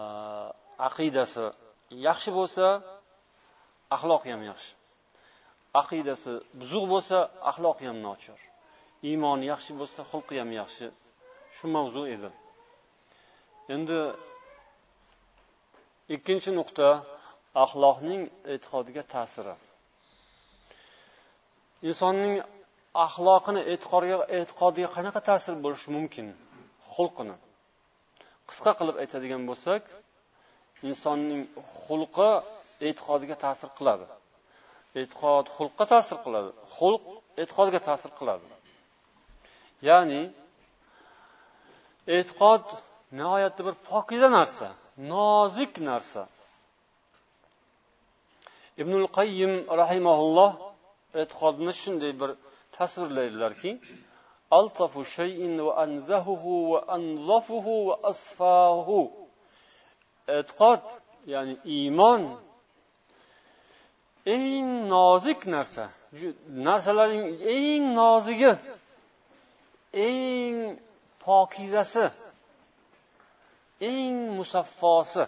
[0.87, 1.45] aqidasi
[2.07, 2.65] yaxshi bo'lsa
[3.95, 4.71] axloqi ham yaxshi.
[5.81, 7.17] Aqidasi buzuq bo'lsa
[7.51, 8.39] axloqi ham nochor.
[9.07, 10.87] Iymoni yaxshi bo'lsa xulqi ham yaxshi.
[11.55, 12.29] Shu mavzu edi.
[13.75, 13.99] Endi
[16.15, 16.87] ikkinchi nuqta
[17.63, 19.55] axloqning e'tiqodga ta'siri.
[21.89, 22.35] Insonning
[23.05, 26.27] axloqini e'tiqodiga e'tiqodiga qanaqa ta'sir bo'lishi mumkin?
[26.93, 27.35] Xulqini.
[28.49, 29.83] Qisqa qilib aytadigan bo'lsak
[30.89, 31.41] insonning
[31.85, 32.29] xulqi
[32.87, 34.05] e'tiqodiga ta'sir qiladi.
[35.01, 36.51] E'tiqod xulqqa ta'sir qiladi.
[36.75, 37.03] Xulq
[37.41, 38.45] e'tiqodga ta'sir qiladi.
[39.87, 40.21] Ya'ni
[42.17, 42.65] e'tiqod
[43.17, 44.67] nihoyatda bir pokiza narsa
[45.13, 46.21] nozik narsa.
[48.81, 50.51] Ibnul qayyim rahimaulloh
[51.21, 52.31] e'tiqodni shunday bir
[52.75, 53.71] tasvirlaydilarki
[54.57, 58.99] altafu shayin va anzahuhu va anzafuhu va asfahu
[60.37, 60.85] e'tiqod
[61.33, 62.21] ya'ni iymon
[64.35, 65.85] eng nozik narsa
[66.67, 68.51] narsalarning eng nozigi
[69.93, 70.79] eng
[71.23, 72.05] pokizasi
[73.91, 75.25] eng musaffosi.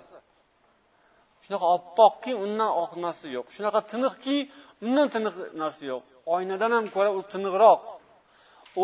[1.43, 3.47] Shunaqa oppoqki undan oq narsa yo'q.
[3.55, 4.37] Shunaqa tiniqki
[4.85, 6.03] undan tiniq narsa yo'q.
[6.35, 7.81] Oynadan ham ko'ra u tiniqroq.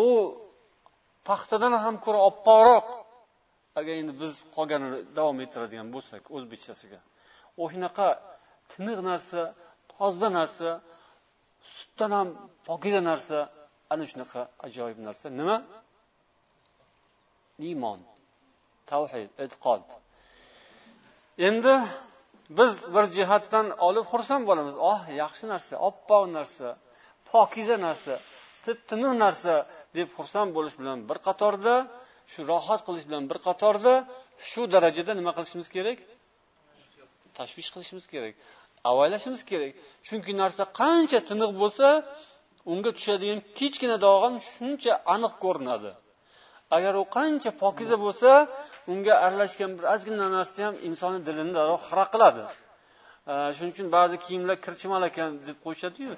[0.01, 0.03] U
[1.27, 2.87] paxtadan ham ko'ra oppoqroq.
[3.79, 6.99] Agar endi biz qolganini davom ettiradigan bo'lsak o'zbekchasiga
[7.61, 8.07] u shunaqa
[8.71, 9.41] tiniq narsa
[9.93, 10.69] toza narsa
[11.75, 12.27] sutdan ham
[12.67, 13.39] pokiza narsa
[13.93, 15.25] ana shunaqa ajoyib narsa.
[15.39, 15.57] Nima?
[17.67, 17.99] Iymon.
[18.91, 19.85] Tavhid e'tiqod.
[21.47, 21.75] Endi
[22.57, 24.75] biz bir jihatdan olib xursand bo'lamiz.
[24.91, 26.67] Oh yaxshi narsa oppoq narsa
[27.31, 28.13] pokiza narsa
[28.65, 29.53] tip tiniq narsa
[29.97, 31.75] deb xursand bo'lish bilan bir qatorda
[32.31, 33.93] shu rohat qilish bilan bir qatorda
[34.49, 35.97] shu darajada nima qilishimiz kerak?
[37.37, 38.35] Tashvish qilishimiz kerak
[38.91, 39.73] avaylashimiz kerak.
[40.07, 41.87] Chunki narsa qancha tiniq bo'lsa
[42.71, 45.91] unga tushadigan kichkina dog' ham shuncha aniq ko'rinadi.
[46.75, 48.29] Agar u qancha pokiza bo'lsa
[48.91, 52.43] unga aralashgan bir ozgina narsa ham insonni dilini darrov xira qiladi.
[53.55, 56.11] Shuning uchun ba'zi kiyimlar kirchimal ekan deb qo'yishadiyu.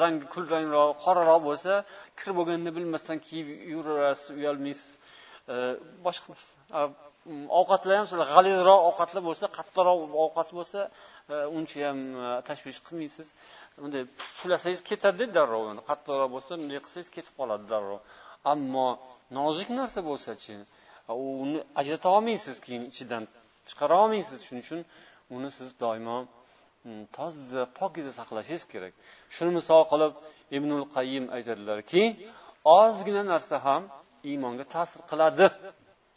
[0.00, 1.72] Rangi kulrangroq qoraroq bo'lsa
[2.18, 4.90] kir bo'lganini bilmasdan kiyib yuraverasiz uyalmaysiz.
[6.06, 6.30] Boshqa
[7.60, 10.80] ovqatlar ham g'alizroq ovqatlar bo'lsa qattiqroq ovqat bo'lsa
[11.58, 12.00] uncha ham
[12.48, 13.26] tashvish qilmaysiz
[13.82, 18.00] bunday puflasangiz ketadi darrov qattiqroq bo'lsa bunday qilsangiz ketib qoladi darrov
[18.52, 18.88] ammo
[19.38, 20.54] nozik narsa bo'lsachi
[21.42, 23.24] uni ajrata olmaysiz keyin ichidan
[23.68, 24.80] chiqara olmaysiz shuning uchun
[25.36, 26.18] uni siz doimo
[27.16, 28.92] toza pokiza saqlashingiz kerak
[29.34, 30.12] shuni misol qilib
[30.56, 32.02] ibnul qayyim aytadilarki
[32.80, 33.82] ozgina narsa ham
[34.30, 35.46] iymonga ta'sir qiladi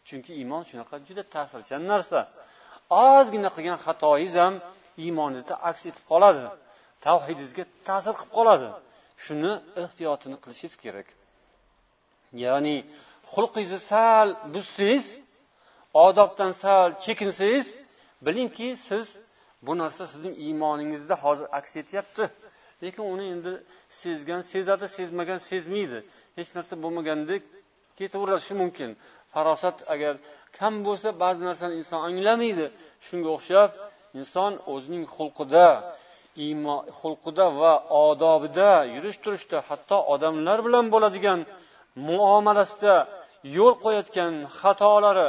[0.07, 2.19] chunki iymon shunaqa juda ta'sirchan narsa
[3.07, 4.55] ozgina qilgan xatoyingiz ham
[5.03, 6.43] iymoningizda aks etib qoladi.
[7.05, 8.67] Tavhidingizga ta'sir qilib qoladi.
[9.25, 11.07] Shuni ehtiyotini qilishingiz kerak.
[12.45, 12.75] Ya'ni
[13.33, 15.05] xulqingizni sal buzsangiz
[16.05, 17.67] odobdan sal chekinsangiz
[18.25, 19.05] bilingki siz
[19.65, 22.25] bu narsa sizning iymoningizda hozir aks etyapti.
[22.83, 23.53] Lekin uni endi
[24.01, 25.99] sezgan sezadi sezmagan sezmaydi.
[26.37, 27.43] Hech narsa bo'lmagandek
[27.97, 28.89] ketaverishi mumkin.
[29.33, 30.13] Farosat agar
[30.57, 32.65] kam bo'lsa ba'zi narsani inson anglamaydi.
[33.07, 33.69] Shunga o'xshab
[34.19, 35.67] inson o'zining xulqida
[36.99, 37.73] xulqida va
[38.07, 41.39] odobida yurish turishda hatto odamlar bilan bo'ladigan
[42.09, 42.95] muomalasida
[43.57, 45.27] yo'l qo'yayotgan xatolari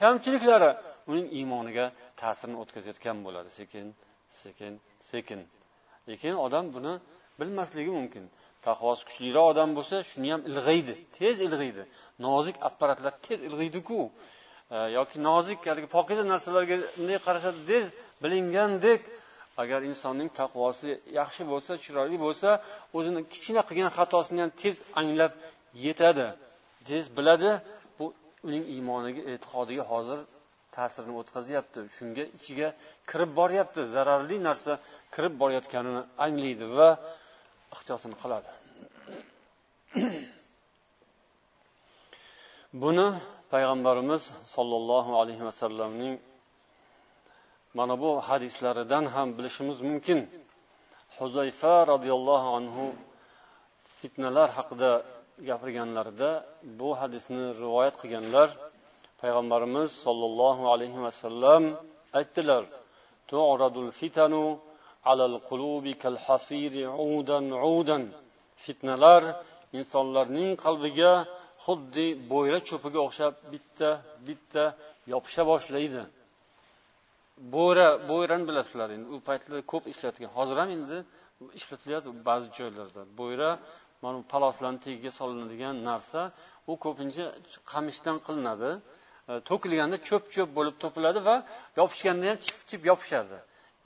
[0.00, 0.70] kamchiliklari
[1.10, 1.86] uning iymoniga
[2.20, 3.48] ta'sirini o'tkazayotgan bo'ladi.
[3.58, 3.86] Sekin
[4.40, 4.72] sekin
[5.10, 5.40] sekin.
[6.08, 6.94] Lekin odam buni
[7.40, 8.24] bilmasligi mumkin.
[8.66, 11.82] Taqvosi kuchliroq odam bo'lsa shuni ham ilg'aydi tez ilg'aydi
[12.26, 14.00] nozik apparatlar tez ilg'aydiku
[14.98, 17.84] yoki nozik haligi pokiza narsalarga bunday qarashadi tez
[18.22, 19.00] bilingandek
[19.62, 22.48] agar insonning taqvosi yaxshi bo'lsa chiroyli bo'lsa
[22.96, 25.32] o'zini kichkina qilgan xatosini ham tez anglab
[25.86, 26.26] yetadi.
[26.88, 27.50] Tez biladi
[27.98, 28.04] bu
[28.46, 30.18] uning iymoniga e'tiqodiga hozir
[30.76, 31.80] ta'sirini o'tkazyapti.
[31.96, 32.68] Shunga ichiga
[33.10, 33.80] kirib boryapti.
[33.94, 34.72] Zararli narsa
[35.14, 36.88] kirib borayotganini anglaydi va
[37.74, 38.50] ehtiyotini qiladi.
[42.82, 43.06] Buni
[43.52, 44.22] payg'ambarimiz
[44.54, 46.14] sollallohu alayhi vasallamning
[47.78, 50.20] mana bu hadislaridan ham bilishimiz mumkin.
[51.18, 52.84] Huzayfa roziyallohu anhu
[53.98, 54.90] fitnalar haqida
[55.48, 56.30] gapirganlarida
[56.80, 58.48] bu hadisni rivoyat qilganlar
[59.22, 61.62] payg'ambarimiz sollallohu alayhi vasallam
[62.18, 62.62] aytdilar
[64.00, 64.44] fitanu
[65.10, 66.84] alal qulubi kal hasiri
[67.16, 67.46] udan
[67.78, 68.02] udan.
[68.64, 69.22] Fitnalar
[69.78, 71.12] insonlarning qalbiga
[71.64, 73.90] xuddi bo'yra cho'piga o'xshab bitta
[74.26, 74.64] bitta
[75.12, 76.02] yopisha boshlaydi.
[77.54, 79.06] Bo'ra bo'yrani bilasizlar endi.
[79.14, 80.98] U paytlar ko'p ishlatilgan hozir ham endi
[81.58, 83.02] ishlatilyapti ba'zi joylarda.
[83.20, 83.50] Bo'yra
[84.04, 86.20] mana paloslarni tagiga solinadigan narsa
[86.70, 87.24] u ko'pincha
[87.72, 88.70] qamishdan qilinadi.
[89.30, 91.36] E, to'kilganda cho'p cho'p bo'lib to'piladi va
[91.80, 93.38] yopishganda ham chip chip yopishadi.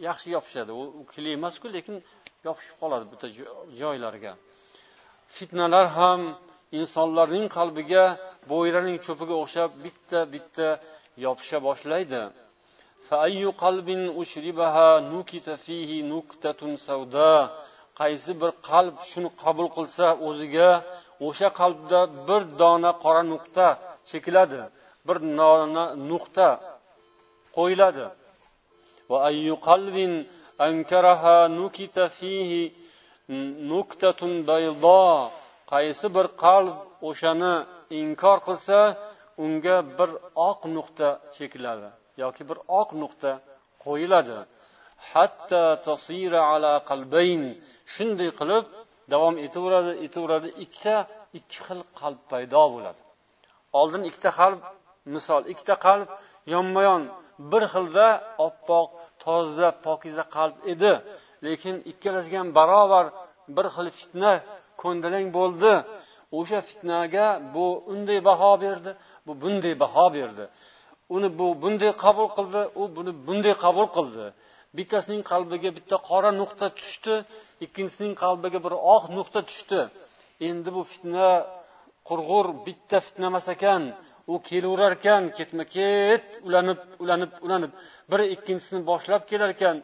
[0.09, 0.71] Yaxshi yopishadi.
[1.01, 1.97] U kli emasku lekin
[2.49, 3.27] yopishib qoladi bitta
[3.81, 4.33] joylariga
[5.37, 6.21] fitnalar ham
[6.81, 8.05] insonlarning qalbiga
[8.53, 10.69] bo'yraning cho'piga o'xshab bitta bitta
[11.25, 12.23] yopisha boshlaydi.
[18.01, 20.71] Qaysi bir qalb shuni qabul qilsa o'ziga
[21.27, 23.67] o'sha qalbda bir dona qora nuqta
[24.11, 24.61] chekiladi
[25.07, 26.49] bir nona nuqta
[27.57, 28.07] qo'yiladi.
[35.73, 36.75] qaysi bir qalb
[37.09, 37.55] o'shani
[38.01, 38.79] inkor qilsa
[39.45, 40.11] unga bir
[40.49, 41.89] oq nuqta chekiladi.
[42.23, 43.31] Yoki bir oq nuqta
[43.85, 44.39] qo'yiladi.
[45.11, 47.43] Hatta tasira ala qalbayn.
[47.95, 48.65] Shunday qilib
[49.13, 50.49] davom etaveradi etaveradi.
[50.65, 50.97] Ikkita
[51.39, 53.01] ikki xil qalb paydo bo'ladi.
[53.81, 54.61] Oldin ikkita qalb
[55.15, 56.09] misol ikkita qalb
[56.55, 57.03] yonma yon
[57.53, 58.07] bir xilda
[58.47, 58.87] oppoq
[59.25, 60.93] toza pokiza qalb edi.
[61.47, 63.07] Lekin ikkalasiga ham barobar
[63.57, 64.33] bir xil fitna
[64.83, 65.73] ko'ndalang bo'ldi.
[66.39, 68.91] O'sha fitnaga bu unday baho berdi
[69.27, 70.45] bu bunday baho berdi.
[71.15, 74.27] Uni bu bunday qabul qildi u buni bunday qabul qildi.
[74.79, 77.15] Bittasining qalbiga bitta qora nuqta tushdi
[77.65, 79.81] ikkinchisining qalbiga bir oq nuqta tushdi.
[80.49, 81.29] Endi bu fitna
[82.09, 83.83] qurg'ur bitta fitna emas ekan.
[84.33, 87.73] U kelaverar ekan ketma ket ulanib ulanib ulanib.
[88.11, 89.77] Biri ikkinchisini boshlab kelar ekan.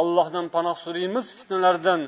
[0.00, 2.00] Ollohdan panoh so'raymiz fitnalardan.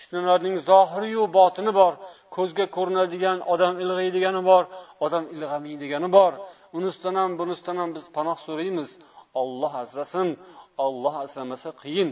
[0.00, 1.92] Fitnalarning zohiriyu botini bor.
[2.36, 4.64] Ko'zga ko'rinadigan odam ilg'aydigani bor
[5.04, 6.32] odam ilg'amaydigani bor.
[6.78, 8.88] Unisidan ham bunisidan ham biz panoh so'raymiz.
[9.40, 10.28] Olloh asrasin
[10.86, 12.10] olloh asramasa qiyin.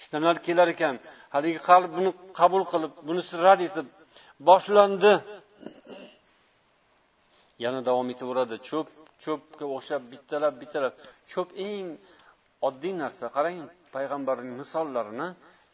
[0.00, 0.94] Fitnalar kelar ekan.
[1.34, 3.86] Haligi qalb buni qabul qilib bunisi rad etib
[4.48, 5.12] boshlandi.
[7.64, 8.88] Yana davom etaveradi cho'p
[9.24, 10.94] cho'pga o'xshab bittalab bittalab.
[11.32, 11.86] Cho'p eng
[12.68, 13.58] oddiy narsa qarang
[13.94, 15.28] payg'ambarning misollarini.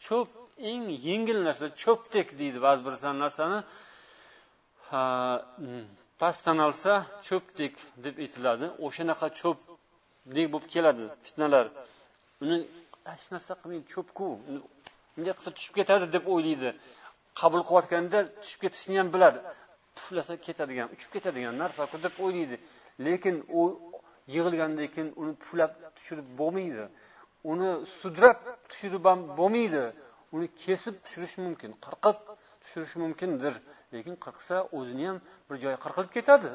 [0.05, 0.27] Cho'p
[0.71, 2.93] eng yengil narsa cho'pdek deydi ba'zi bir
[3.23, 3.59] narsani.
[4.91, 5.85] Mm,
[6.21, 6.91] pastdan olsa
[7.27, 7.73] cho'pdek
[8.05, 8.65] deb aytiladi.
[8.85, 11.65] O'shanaqa cho'pdek bo'lib keladi fitnalar.
[12.43, 12.57] Uni
[13.11, 14.25] hech narsa qilmaydi cho'pku
[15.13, 16.69] bunday qilsa tushib ketadi deb o'ylaydi.
[17.39, 19.39] Qabul qilayotganda tushib ketishini ham biladi.
[19.95, 22.55] Puflasa ketadigan uchib ketadigan narsaku deb o'ylaydi.
[23.05, 23.61] Lekin u
[24.33, 26.83] yig'ilgandan keyin uni puflab tushirib bo'lmaydi.
[27.51, 28.37] Uni sudrab
[28.69, 29.83] tushirib ham bo'lmaydi.
[30.35, 32.17] Uni kesib tushirish mumkin qirqib
[32.63, 33.53] tushirish mumkindir.
[33.93, 36.49] Lekin qirqsa o'zini ham bir joyi qirqilib ketadi.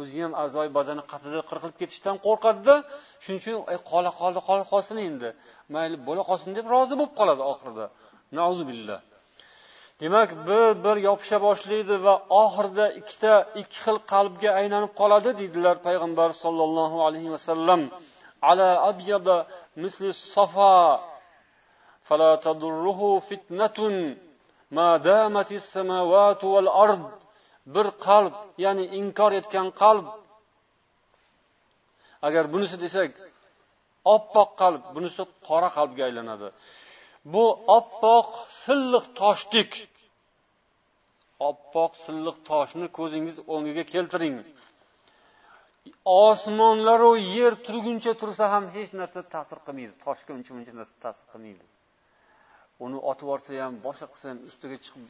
[0.00, 2.74] O'zi ham a'zoyi badani qatida qirqilib ketishdan qo'rqadida.
[3.22, 3.56] Shuning uchun
[3.90, 5.28] qola qoldi qola qolsin endi.
[5.74, 7.86] Mayli bo'la qolsin deb rozi bo'lib qoladi oxirida.
[8.70, 8.98] Billah.
[10.02, 16.30] Demak bir bir yopisha boshlaydi va oxirida ikkita ikki xil qalbga aylanib qoladi deydilar payg'ambar
[16.44, 17.80] sollallohu alayhi vasallam.
[18.50, 19.36] Ala abyada
[19.82, 20.74] misli safa
[22.07, 23.79] فلا تضره فتنة
[24.77, 27.03] ما دامت السماوات والأرض
[27.75, 30.05] bir qalb ya'ni inkor etgan qalb
[32.27, 33.11] agar bunisi desak
[34.15, 36.47] oppoq qalb bunisi qora qalbga aylanadi
[37.33, 37.45] bu
[37.77, 38.27] oppoq
[38.63, 39.71] silliq toshdek
[41.49, 44.35] oppoq silliq toshni ko'zingiz o'ngiga keltiring
[46.27, 51.65] osmonlaru yer turguncha tursa ham hech narsa ta'sir qilmaydi toshga uncha muncha narsa ta'sir qilmaydi
[52.84, 55.04] Uni otib yuborsa ham boshqa qilsa ham ustiga chiqib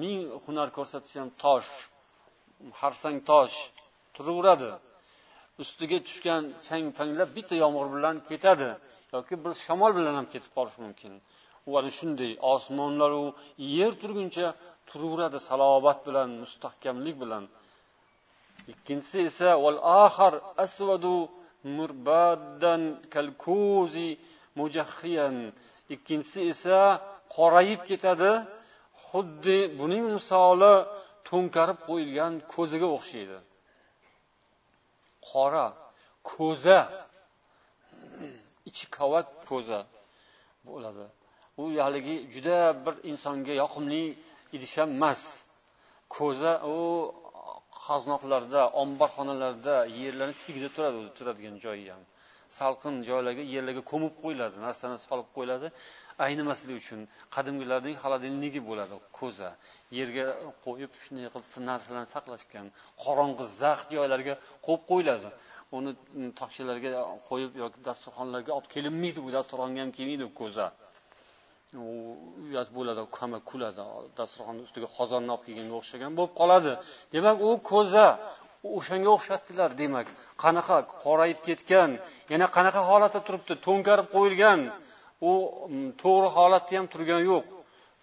[0.00, 1.70] ming hunar ko'rsatsa ham tosh
[2.80, 3.56] harsang tosh
[4.14, 4.70] turaveradi.
[5.62, 8.70] Ustiga tushgan chang panglar bitta yomg'ir bilan ketadi
[9.14, 11.12] yoki bir shamol bilan ham ketib qolishi mumkin.
[11.68, 13.24] U ana shunday osmonlaru
[13.78, 14.46] yer turguncha
[14.88, 17.44] turaveradi salobat bilan mustahkamlik bilan.
[18.72, 20.34] Ikkinchisi esa val axar
[20.64, 21.16] asvadu
[21.76, 22.82] murbaddan
[23.14, 24.08] kalkuzi
[24.58, 25.36] mujahhiyan.
[25.96, 26.78] Ikkinchisi esa
[27.36, 28.32] qorayib ketadi.
[29.06, 30.74] Xuddi buning misoli
[31.28, 33.38] to'nkarib qo'yilgan ko'ziga o'xshaydi.
[35.30, 35.66] Qora
[36.32, 36.78] ko'za.
[38.70, 39.80] Ichi qavat ko'za
[40.68, 41.04] bo'ladi.
[41.60, 44.02] U haligi juda bir insonga yoqimli
[44.56, 45.22] idish ham emas
[46.16, 46.78] ko'za u
[47.84, 52.02] qaznoqlarda omborxonalarda yerlarni tagida turadi o'zi turadigan joyi ham.
[52.58, 55.68] Salqin joylarga yerlarga ko'mib qo'yiladi narsani solib qo'yiladi.
[56.26, 57.00] Aynimaslik uchun
[57.34, 59.50] qadimgilarning холодильниги bo'ladi ko'za.
[59.98, 60.24] Yerga
[60.66, 62.66] qo'yib shunday qilib narsalarni saqlashgan
[63.04, 64.34] qorong'i zax joylarga
[64.66, 65.30] qo'yib qo'yiladi.
[65.78, 65.90] Uni
[66.40, 66.90] tokchalarga
[67.28, 70.66] qo'yib yoki dasturxonlarga olib kelinmaydi u dasturxonga ham kelmaydi ko'za.
[72.46, 73.82] Uyat bo'ladi hamma kuladi
[74.18, 76.72] dasturxonni ustiga qozonni olib kelganga o'xshagan bo'lib qoladi.
[77.14, 78.06] Demak u ko'za
[78.78, 80.06] o'shanga o'xshatdilar demak.
[80.42, 81.90] Qanaqa qorayib ketgan
[82.32, 84.60] yana qanaqa holatda turibdi to'nkarib qo'yilgan.
[85.30, 87.46] U mm, to'g'ri holatda ham turgani yo'q.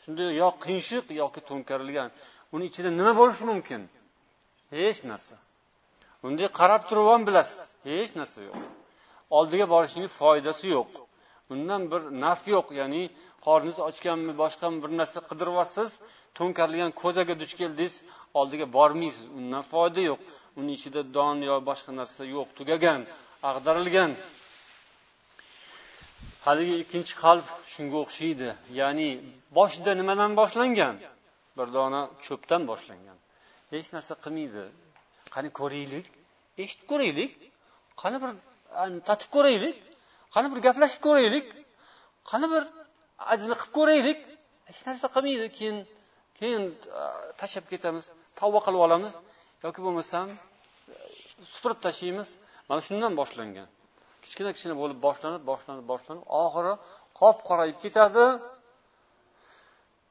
[0.01, 2.09] Shunday yo qiyshiq yoki to'nkarilgan.
[2.53, 3.81] Uni ichida nima bo'lishi mumkin?
[4.75, 5.35] Hech narsa.
[6.23, 8.59] Bunday qarab turib ham bilasiz hech narsa yo'q.
[9.37, 10.91] Oldiga borishning foydasi yo'q.
[11.53, 13.03] Undan bir naf yo'q ya'ni
[13.45, 15.89] qorningiz ochganmi boshqami bir narsa qidiryapsiz
[16.37, 17.95] to'nkarilgan ko'zaga duch keldingiz
[18.39, 20.19] oldiga bormaysiz undan foyda yo'q.
[20.59, 22.47] Uni ichida don yo boshqa narsa yo'q.
[22.57, 23.01] Tugagan
[23.49, 24.11] ag'darilgan.
[26.45, 28.49] Haligi ikkinchi qalb shunga o'xshaydi.
[28.79, 29.09] Ya'ni
[29.57, 30.95] boshida nimadan boshlangan?
[31.57, 33.17] Bir dona cho'pdan boshlangan.
[33.73, 34.63] Hech narsa qilmaydi.
[35.33, 36.05] Qani ko'raylik?
[36.63, 37.31] Eshitib ko'raylik.
[38.01, 38.31] Qani bir
[39.09, 39.75] tatib ko'raylik.
[40.33, 41.45] Qani bir gaplashib ko'raylik.
[42.29, 42.63] Qani bir
[43.33, 44.19] ajni qilib ko'raylik.
[44.69, 45.45] Hech narsa qilmaydi.
[45.57, 45.77] Keyin
[46.39, 46.63] keyin
[47.39, 48.05] tashlab ketamiz
[48.39, 49.13] tavba qilib olamiz.
[49.63, 50.27] Yoki bo'lmasam
[51.53, 52.29] supurib tashlaymiz
[52.69, 53.67] mana shundan boshlangan.
[54.23, 56.73] Kichkina kichkina bo'lib boshlanib boshlanib boshlanib oxiri
[57.19, 58.25] qop qorayib ketadi.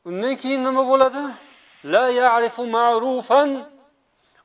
[0.09, 1.23] Undan keyin nima bo'ladi?
[1.93, 3.51] La ya'rifu ma'rufan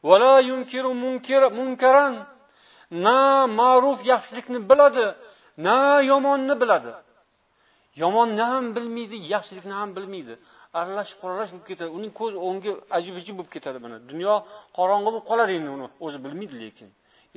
[0.07, 0.91] va la yunkiru
[1.59, 2.13] munkaran.
[3.05, 3.19] Na
[3.59, 5.05] ma'ruf yaxshilikni biladi
[5.65, 5.77] na
[6.11, 6.93] yomonni biladi.
[8.01, 10.33] Yomonni ham bilmaydi yaxshilikni ham bilmaydi.
[10.79, 11.89] Aralashib qoralash bo'lib ketadi.
[11.97, 13.97] Uning ko'z o'ngi ajib ijib bo'lib ketadi mana.
[14.11, 14.33] Dunyo
[14.77, 15.87] qorong'i bo'lib qoladi endi uni.
[16.05, 16.89] O'zi bilmaydi lekin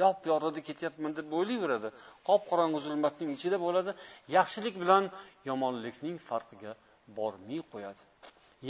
[0.03, 1.89] yop yorug'da ketyapman deb o'ylayveradi.
[2.29, 3.91] Qop qorong'i zulmatning ichida bo'ladi.
[4.37, 5.05] Yaxshilik bilan
[5.51, 6.73] yomonlikning farqiga
[7.19, 8.03] bormay qo'yadi.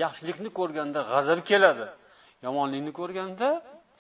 [0.03, 1.87] Yaxshilikni ko'rganda g'azab keladi.
[2.47, 3.49] Yomonlikni ko'rganda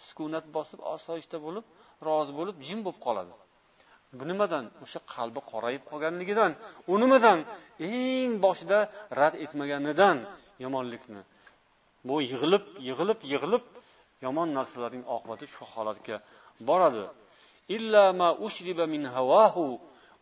[0.07, 1.64] sukunat bosib osoyishta bo'lib
[2.07, 3.33] rozi bo'lib jim bo'lib qoladi.
[4.18, 4.64] Bu nimadan?
[4.85, 6.52] O'sha qalbi qorayib qolganligidan
[6.92, 7.38] u nimadan?
[7.88, 8.79] Eng boshida
[9.20, 10.16] rad etmaganidan
[10.64, 11.22] yomonlikni.
[12.09, 13.64] Bu yig'ilib yig'ilib yig'ilib
[14.24, 16.16] yomon narsalarning oqibati shu holatga
[16.68, 17.05] boradi.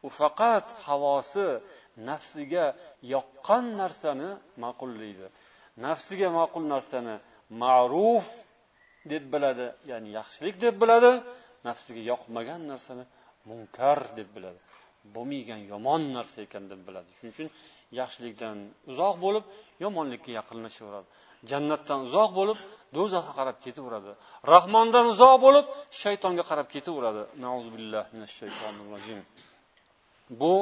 [0.07, 1.48] U faqat havosi
[2.09, 2.66] nafsiga
[3.14, 4.30] yoqqan narsani
[4.62, 5.26] ma'qullaydi
[5.87, 7.14] nafsiga ma'qul narsani
[7.62, 8.26] ma'ruf
[9.12, 11.12] deb biladi ya'ni yaxshilik deb biladi
[11.68, 13.04] nafsiga yoqmagan narsani
[13.50, 14.61] munkar deb biladi.
[15.14, 17.11] Bo'lmaygan yomon narsa ekan deb biladi.
[17.16, 17.48] Shuning uchun
[18.00, 18.57] yaxshilikdan
[18.90, 19.44] uzoq bo'lib
[19.85, 21.09] yomonlikka yaqinlashaveradi.
[21.50, 22.59] Jannatdan uzoq bo'lib
[22.96, 24.12] do'zaxga qarab ketaveradi.
[24.52, 25.66] Rahmondan uzoq bo'lib
[26.02, 27.22] shaytonga qarab ketaveradi.
[30.40, 30.54] Bu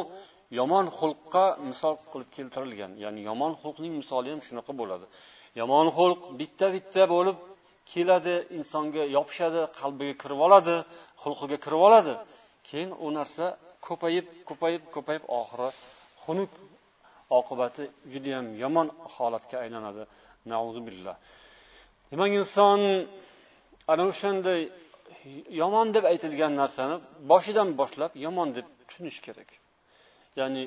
[0.58, 5.06] yomon xulqqa misol qilib keltirilgan ya'ni yomon xulqning misoli ham shunaqa bo'ladi.
[5.60, 7.36] Yomon xulq bitta bitta bo'lib
[7.92, 10.74] keladi insonga yopishadi qalbiga kirib oladi
[11.22, 12.14] xulqiga kirib oladi.
[12.68, 13.46] Keyin u narsa
[13.86, 15.68] ko'payib ko'payib ko'payib oxiri
[16.24, 16.52] xunuk
[17.38, 20.02] oqibati judayam yomon holatga aylanadi.
[20.86, 21.16] Billah.
[22.10, 22.80] Demak inson
[23.92, 24.60] ana o'shanday
[25.60, 26.96] yomon deb aytilgan narsani
[27.30, 29.50] boshidan boshlab yomon deb tushunish kerak.
[30.40, 30.64] Ya'ni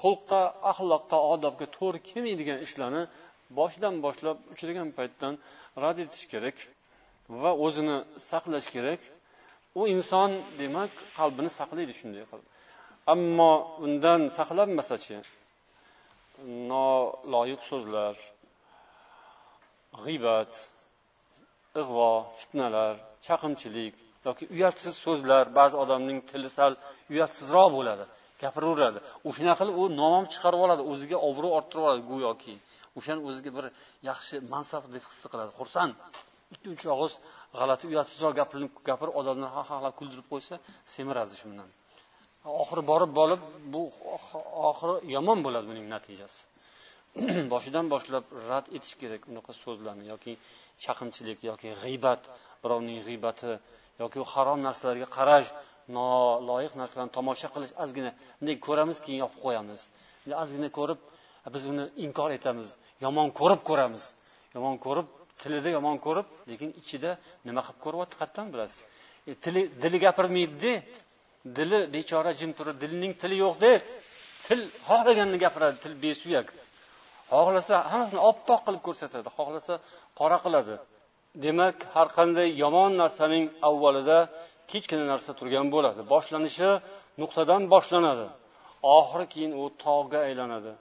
[0.00, 3.02] xulqqa axloqqa odobga to'g'ri kelmaydigan ishlarni
[3.58, 5.32] boshidan boshlab uchragan paytdan
[5.82, 6.56] rad etish kerak
[7.42, 7.96] va o'zini
[8.30, 9.00] saqlash kerak.
[9.80, 12.46] U inson demak qalbini saqlaydi shunday qilib.
[13.14, 13.52] Ammo
[13.86, 15.16] undan saqlanmasachi
[16.72, 18.14] noloyiq so'zlar
[20.02, 20.52] g'iybat
[21.80, 22.94] ig'vo fitnalar
[23.26, 23.94] chaqimchilik
[24.26, 26.72] yoki uyatsiz so'zlar ba'zi odamning tili sal
[27.12, 28.04] uyatsizroq bo'ladi
[28.42, 28.98] gapiraveradi.
[29.28, 32.54] O'shanaqa qilib u nomom chiqarib oladi o'ziga obro' orttirib oladi go'yoki.
[32.98, 33.66] O'shani o'ziga bir
[34.10, 35.50] yaxshi mansab deb his qiladi.
[35.58, 35.92] Xursand.
[36.54, 37.14] Ikki uch og'iz
[37.58, 40.54] g'alati uyatsizroq gapirib gapirib odamlarni ha ha kuldirib qo'ysa
[40.94, 41.68] semiradi shundan.
[42.62, 43.40] Oxiri borib borib
[43.72, 43.82] bu
[44.70, 46.40] oxiri yomon bo'ladi buning natijasi.
[47.52, 50.32] Boshidan boshlab rad etish kerak unaqa so'zlarni yoki
[50.84, 52.22] chaqimchilik yoki g'iybat
[52.62, 53.50] birovning g'iybati
[54.02, 55.48] yoki harom narsalarga qarash
[55.96, 58.10] noloyiq narsalarni tomosha qilish ozgina.
[58.38, 59.80] Bunday ko'ramiz keyin yopib qo'yamiz.
[60.42, 61.00] Ozgina ko'rib
[61.54, 62.68] biz uni inkor etamiz
[63.04, 64.04] yomon ko'rib ko'ramiz.
[64.56, 65.08] Yomon ko'rib
[65.42, 67.10] tilida yomon ko'rib lekin ichida
[67.48, 68.80] nima qilib ko'ryapti qayerdan bilasiz.
[69.30, 70.72] E, tili dili gapirmaydida
[71.58, 73.72] dili bechora jim turib dilining tili yo'qda
[74.46, 76.48] til xohlaganini gapiradi til besuyak.
[77.32, 79.74] Xohlasa hammasini oppoq qilib ko'rsatadi xohlasa
[80.18, 80.74] qora qiladi.
[81.44, 84.18] Demak har qanday yomon narsaning avvalida
[84.70, 86.00] kichkina narsa turgan bo'ladi.
[86.12, 86.68] Boshlanishi
[87.22, 88.26] nuqtadan boshlanadi.
[88.98, 90.72] Oxiri keyin u tog'ga aylanadi.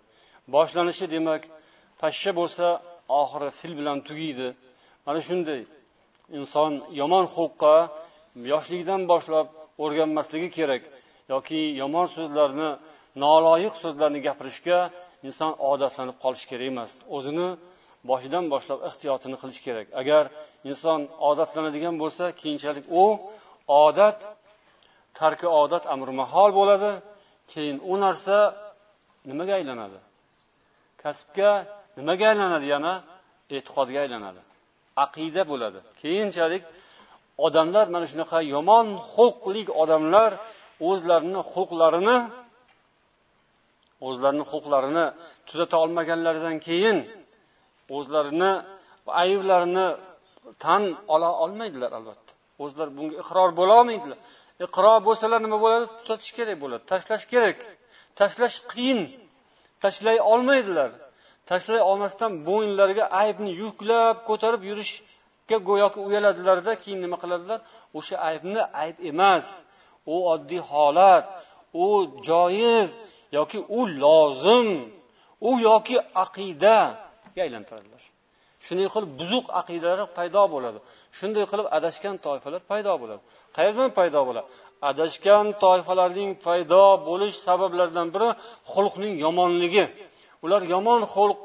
[0.56, 1.42] Boshlanishi demak
[2.02, 2.68] pashsha bo'lsa
[3.22, 4.48] oxiri fil bilan tugaydi
[5.06, 5.62] mana shunday.
[6.38, 7.76] Inson yomon xulqqa
[8.52, 9.48] yoshligidan boshlab
[9.84, 10.84] o'rganmasligi kerak
[11.34, 12.70] yoki yomon so'zlarni
[13.24, 14.80] noloyiq so'zlarni gapirishga
[15.28, 16.92] inson odatlanib qolishi kerak emas.
[17.16, 17.48] O'zini
[18.10, 19.88] boshidan boshlab ehtiyotini qilish kerak.
[20.02, 20.24] Agar
[20.72, 21.00] inson
[21.30, 23.04] odatlanadigan bo'lsa keyinchalik u
[23.86, 24.20] odat
[25.20, 26.92] tarki odat amri mahol bo'ladi.
[27.52, 28.38] Keyin u narsa
[29.30, 30.00] nimaga aylanadi?
[31.02, 31.52] Kasbga
[31.98, 32.94] nimaga aylanadi yana?
[33.56, 34.42] E'tiqodga aylanadi.
[35.06, 35.80] Aqida bo'ladi.
[36.02, 36.64] Keyinchalik
[37.46, 40.32] odamlar mana shunaqa yomon xulqli odamlar
[40.90, 42.18] o'zlarini xulqlarini
[44.08, 45.06] o'zlarini huquqlarini
[45.48, 46.98] tuzata olmaganlaridan keyin
[47.98, 48.52] o'zlarini
[49.24, 49.88] ayblarini
[50.64, 50.84] tan
[51.14, 52.32] ola olmaydilar albatta.
[52.64, 54.20] O'zlari bunga iqror bo'lolmaydilar
[54.66, 55.86] iqror bo'lsalar nima bo'ladi?
[56.06, 57.58] Tuzatish kerak bo'ladi tashlash kerak.
[58.20, 59.00] Tashlash qiyin.
[59.84, 60.90] Tashlay olmaydilar.
[61.50, 67.60] Tashlay olmasdan bo'yinlariga aybni yuklab ko'tarib yurishga go'yoki uyaladilarda keyin nima qiladilar?
[67.98, 69.46] O'sha aybni ayb emas.
[70.14, 71.26] U oddiy holat
[71.86, 71.88] u
[72.28, 72.90] joiz
[73.38, 74.70] yoki u lozim
[75.50, 78.04] u yoki aqidaga aylantiradilar.
[78.66, 80.80] Shunday qilib buzuq aqidalar paydo bo'ladi.
[81.18, 83.22] Shunday qilib adashgan toifalar paydo bo'ladi.
[83.58, 84.48] Qayerdan paydo bo'ladi?
[84.90, 88.30] Adashgan toifalarning paydo bo'lish sabablaridan biri
[88.74, 89.84] xulqning yomonligi.
[90.46, 91.40] Ular yomon xulq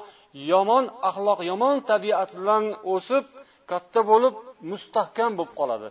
[0.53, 3.24] yomon axloq yomon tabiat bilan o'sib
[3.70, 4.34] katta bo'lib
[4.70, 5.88] mustahkam bo'lib qoladi.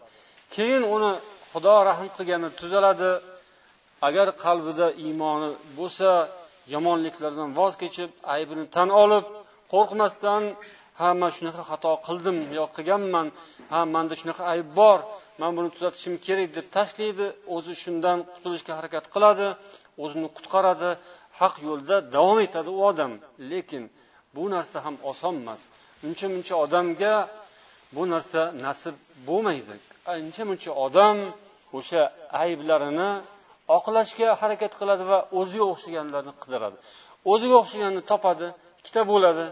[0.56, 1.12] Keyin uni
[1.52, 3.12] xudo rahm qilgani tuzaladi.
[4.08, 6.10] Agar qalbida iymoni bo'lsa
[6.74, 9.26] yomonliklardan voz kechib aybini tan olib
[9.74, 10.44] qo'rqmasdan
[11.00, 13.28] ha man shunaqa xato qildim yo qilganman
[13.72, 15.00] ha manda shunaqa ayb bor
[15.42, 17.26] man buni tuzatishim kerak deb tashlaydi.
[17.56, 19.48] O'zi shundan qutulishga harakat qiladi.
[20.04, 20.90] O'zini qutqaradi
[21.40, 23.12] haq yo'lda davom etadi u odam.
[23.52, 23.84] Lekin
[24.36, 25.62] bu narsa ham oson emas.
[26.08, 27.14] Uncha muncha odamga
[27.96, 28.96] bu narsa nasib
[29.28, 29.74] bo'lmaydi.
[30.14, 31.18] Ancha muncha odam
[31.78, 32.02] o'sha
[32.44, 33.12] ayblarini
[33.78, 36.78] oqlashga harakat qiladi va o'ziga o'xshaganlarni qidiradi.
[37.32, 38.48] O'ziga o'xshaganni topadi
[38.80, 39.46] ikkita bo'ladi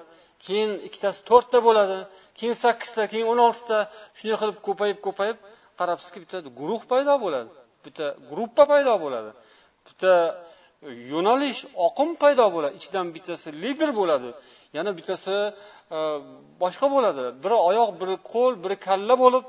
[0.46, 1.98] keyin ikkitasi to'rtta bo'ladi
[2.40, 3.78] keyin sakkizta keyin o'n oltita
[4.18, 5.38] shunday qilib ko'payib ko'payib
[5.80, 7.50] qarabsizki bitta guruh paydo bo'ladi
[7.86, 9.32] bitta gruppa paydo bo'ladi.
[9.88, 10.14] Bitta
[11.12, 12.74] yo'nalish oqim paydo bo'ladi.
[12.80, 14.30] Ichidan bittasi lider bo'ladi
[14.78, 15.36] yana bittasi
[15.98, 16.00] e,
[16.64, 17.24] boshqa bo'ladi.
[17.44, 19.46] Biri oyoq biri qo'l biri kalla bo'lib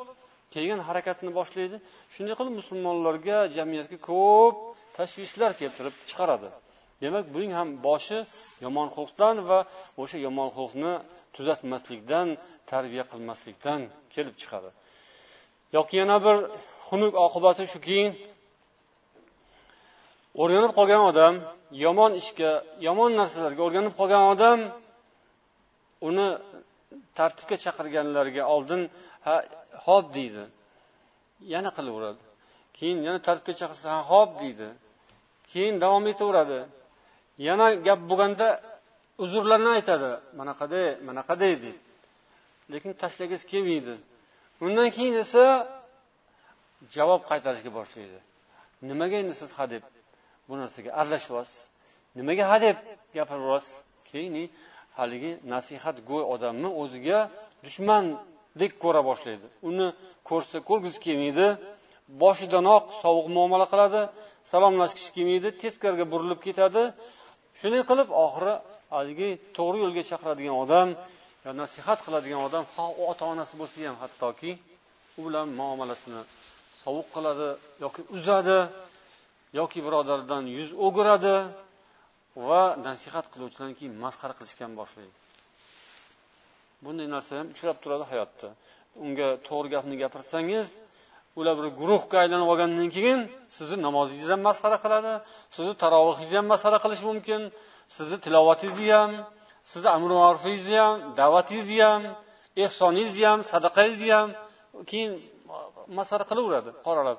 [0.55, 1.76] keyin harakatni boshlaydi.
[2.14, 4.55] Shunday qilib musulmonlarga jamiyatga ko'p
[4.99, 6.49] tashvishlar keltirib chiqaradi.
[7.03, 8.18] Demak buning ham boshi
[8.64, 9.59] yomon xulqdan va
[10.03, 10.93] o'sha yomon xulqni
[11.37, 12.28] tuzatmaslikdan
[12.70, 13.80] tarbiya qilmaslikdan
[14.14, 14.70] kelib chiqadi.
[15.76, 16.37] Yoki yana bir
[16.87, 18.01] xunuk oqibati shuki
[20.43, 21.34] o'rganib qolgan odam
[21.84, 22.51] yomon ishga
[22.87, 24.59] yomon narsalarga o'rganib qolgan odam
[26.09, 26.28] uni
[27.18, 28.80] tartibga chaqirganlarga oldin
[29.26, 29.34] ha
[29.87, 30.45] ho'p deydi.
[31.55, 32.22] Yana qilaveradi.
[32.76, 34.68] Keyin yana tartibga chaqirsa ha ho'p deydi.
[35.51, 36.61] Keyin davom etaveradi.
[37.49, 38.49] Yana gap bo'lganda
[39.24, 40.11] uzrlarni aytadi.
[40.41, 41.72] Manaqada manaqaday deydi.
[42.72, 43.95] Lekin tashlagisi kelmaydi.
[44.66, 45.45] Undan keyin esa
[46.97, 48.18] javob qaytarishga boshlaydi.
[48.89, 49.82] Nimaga endi siz hadeb
[50.49, 51.61] bu narsaga aralashyapsiz
[52.19, 52.77] nimaga hadeb
[53.17, 53.75] gapiryapsiz
[54.11, 54.35] keyin
[54.99, 57.19] haligi nasihat go'y odamni o'ziga
[57.65, 59.47] dushmandek ko'ra boshlaydi.
[59.69, 59.87] Uni
[60.29, 61.47] ko'rsa ko'rgisi kelmaydi
[62.23, 64.01] boshidanoq sovuq muomala qiladi
[64.53, 66.83] salomlashgisi kelmaydi teskariga burilib ketadi.
[67.61, 68.55] Shunday qilib oxiri
[68.95, 70.89] haligi to'g'ri yo'lga chaqiradigan odam
[71.45, 74.51] yo nasihat qiladigan odam ha u ota onasi bo'lsa ham hattoki
[75.19, 76.23] u bilan muomalasini
[76.83, 77.49] sovuq qiladi
[77.85, 78.59] yoki uzadi.
[79.59, 81.37] Yoki birodardan yuz o'giradi
[82.49, 85.19] va nasihat qiluvchidan keyin masxara qilishga ham boshlaydi.
[86.85, 88.49] Bunday narsa ham uchrab turadi hayotda.
[89.05, 90.69] Unga to'g'ri gapni gapirsangiz
[91.39, 93.21] ular bir guruhga aylanib olgandan keyin
[93.57, 95.13] sizni namozingizni ham masxara qiladi
[95.57, 97.41] sizni tarovihingizni ham masxara qilishi mumkin
[97.97, 99.11] sizni tilovatingizni ham
[99.71, 102.03] sizni amri ma'rufingizni ham da'vatingizni ham
[102.65, 104.29] ehsoningizni ham sadaqangizni ham
[104.91, 105.13] keyin
[105.99, 107.19] masxara qilaveradi qoralab.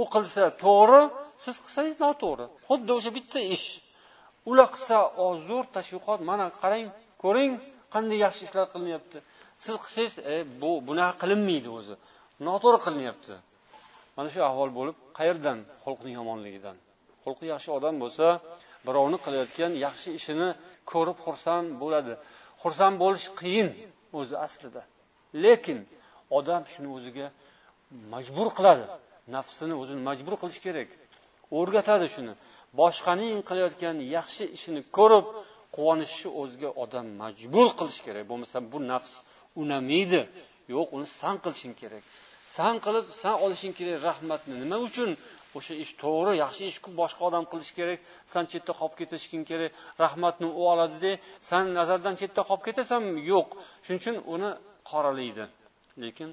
[0.00, 1.00] U qilsa to'g'ri
[1.44, 2.46] siz qilsangiz noto'g'ri.
[2.68, 3.68] Xuddi o'sha bitta ish.
[4.50, 6.86] Ular qilsa oh, zo'r tashviqot mana qarang
[7.22, 7.52] ko'ring
[7.94, 9.18] qanday yaxshi ishlar qilinyapti.
[9.64, 11.94] Siz qilsangiz e, bu bunaqa qilinmaydi o'zi.
[12.46, 13.34] Noto'g'ri qilinyapti.
[14.16, 15.58] Mana shu ahvol bo'lib qayerdan?
[15.84, 16.76] Xulqni yomonligidan.
[17.24, 18.26] Xulqi yaxshi odam bo'lsa
[18.86, 20.48] birovni qilayotgan yaxshi ishini
[20.92, 22.12] ko'rib xursand bo'ladi.
[22.62, 23.68] Xursand bo'lish qiyin
[24.18, 24.82] o'zi aslida.
[25.44, 25.78] Lekin
[26.38, 27.26] odam shuni o'ziga
[28.12, 28.84] majbur qiladi.
[29.36, 30.88] Nafsini o'zini majbur qilish kerak.
[31.58, 32.32] O'rgatadi shuni.
[32.80, 35.26] Boshqaning qilayotgan yaxshi ishini ko'rib
[35.76, 38.24] quvonishni o'ziga odam majbur qilish kerak.
[38.30, 39.12] Bo'lmasa bu nafs
[39.62, 40.20] unamaydi.
[40.74, 42.04] Yo'q uni san qilishing kerak.
[42.56, 44.54] San qilib san olishing kerak rahmatni.
[44.62, 45.10] Nima uchun?
[45.58, 47.98] O'sha ish to'g'ri yaxshi ish boshqa odam qilishi kerak.
[48.32, 49.70] San chetda qolib ketishing kerak
[50.04, 51.12] rahmatni u oladida
[51.48, 53.48] san nazardan chetda qolib ketasanmi yo'q.
[53.84, 54.50] Shuning uchun uni
[54.90, 55.44] qoralaydi.
[56.02, 56.30] Lekin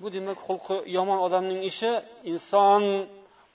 [0.00, 1.90] bu demak xulqi yomon odamning ishi
[2.32, 2.82] inson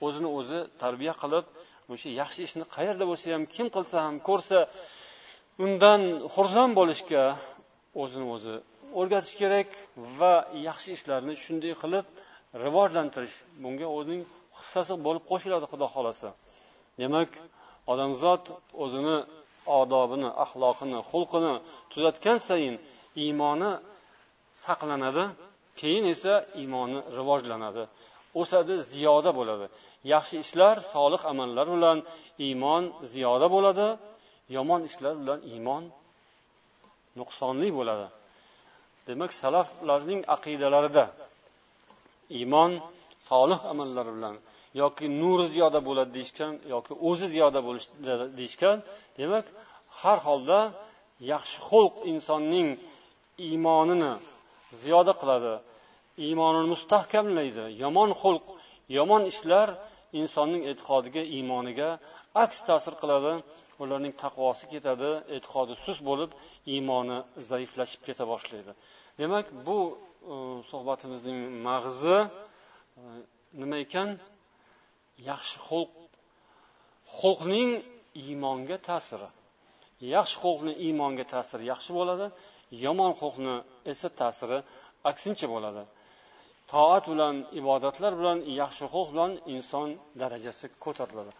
[0.06, 1.46] o'zini o'zi tarbiya qilib
[1.94, 4.58] o'sha yaxshi ishni qayerda bo'lsa ham kim qilsa ham ko'rsa
[5.66, 6.02] undan
[6.34, 7.24] xursand bo'lishga
[8.02, 8.56] o'zini o'zi
[9.00, 9.70] o'rgatish kerak
[10.20, 10.34] va
[10.68, 12.06] yaxshi ishlarni shunday qilib
[12.64, 14.22] rivojlantirish bunga o'zining
[14.60, 16.30] hissasi bo'lib qo'shiladi xudo xohlasa.
[17.02, 17.30] Demak
[17.92, 18.44] odamzod
[18.84, 19.18] o'zini
[19.80, 21.54] odobini axloqini xulqini
[21.92, 22.76] tuzatgan sayin
[23.24, 23.72] iymoni
[24.66, 25.24] saqlanadi
[25.80, 27.84] keyin esa iymoni rivojlanadi.
[28.42, 29.66] O'sadi ziyoda bo'ladi.
[30.14, 31.98] Yaxshi ishlar solih amallar bilan
[32.48, 32.84] iymon
[33.14, 33.88] ziyoda bo'ladi
[34.58, 35.84] yomon ishlar bilan iymon
[37.20, 38.08] nuqsonli bo'ladi.
[39.08, 41.06] Demak salaflarning aqidalarida
[42.40, 42.72] iymon
[43.30, 44.36] solih amallar bilan
[44.82, 47.86] yoki nuri ziyoda bo'ladi deyishgan yoki o'zi ziyoda bo'lish
[48.40, 48.78] deyishgan
[49.20, 49.46] demak
[50.00, 50.60] har holda
[51.34, 52.70] yaxshi xulq insonning
[53.48, 54.14] iymonini
[54.82, 55.54] ziyoda qiladi.
[56.26, 57.66] Iymonini mustahkamlaydi.
[57.84, 58.46] Yomon xulq
[58.98, 59.68] yomon ishlar
[60.22, 61.90] insonning e'tiqodiga iymoniga
[62.44, 63.34] aks ta'sir qiladi.
[63.84, 66.32] Ularning taqvosi ketadi e'tiqodi sust bo'lib
[66.76, 67.18] iymoni
[67.50, 68.72] zaiflashib keta boshlaydi.
[69.22, 69.78] Demak bu
[70.34, 70.36] e,
[70.72, 72.30] suhbatimizning mag'zi e,
[73.62, 74.10] nima ekan?
[75.30, 75.92] Yaxshi xulq.
[77.18, 77.72] Xulqning
[78.24, 79.30] iymonga ta'siri.
[80.16, 82.28] Yaxshi xulqni iymonga ta'siri yaxshi bo'ladi
[82.86, 83.56] yomon xulqni
[83.92, 84.58] esa ta'siri
[85.12, 85.84] aksincha bo'ladi.
[86.73, 89.89] toat bilan ibodatlar bilan yaxshi xulq bilan inson
[90.23, 91.33] darajasi ko'tariladi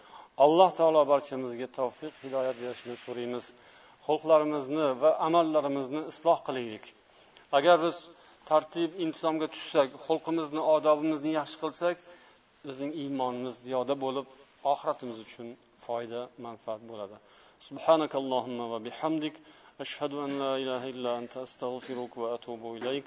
[0.45, 3.45] alloh taolo barchamizga tavfiq hidoyat berishini so'raymiz
[4.07, 6.85] xulqlarimizni va amallarimizni isloh qilaylik
[7.59, 7.97] agar biz
[8.51, 11.97] tartib intizomga tushsak xulqimizni odobimizni yaxshi qilsak
[12.67, 14.27] bizning iymonimiz ziyoda bo'lib
[14.73, 15.49] oxiratimiz uchun
[15.85, 17.19] foyda manfaat bo'ladi
[17.69, 19.35] سبحانك اللهم وبحمدك
[19.85, 23.07] أشهد أن لا إله إلا أنت أستغفرك وأتوب إليك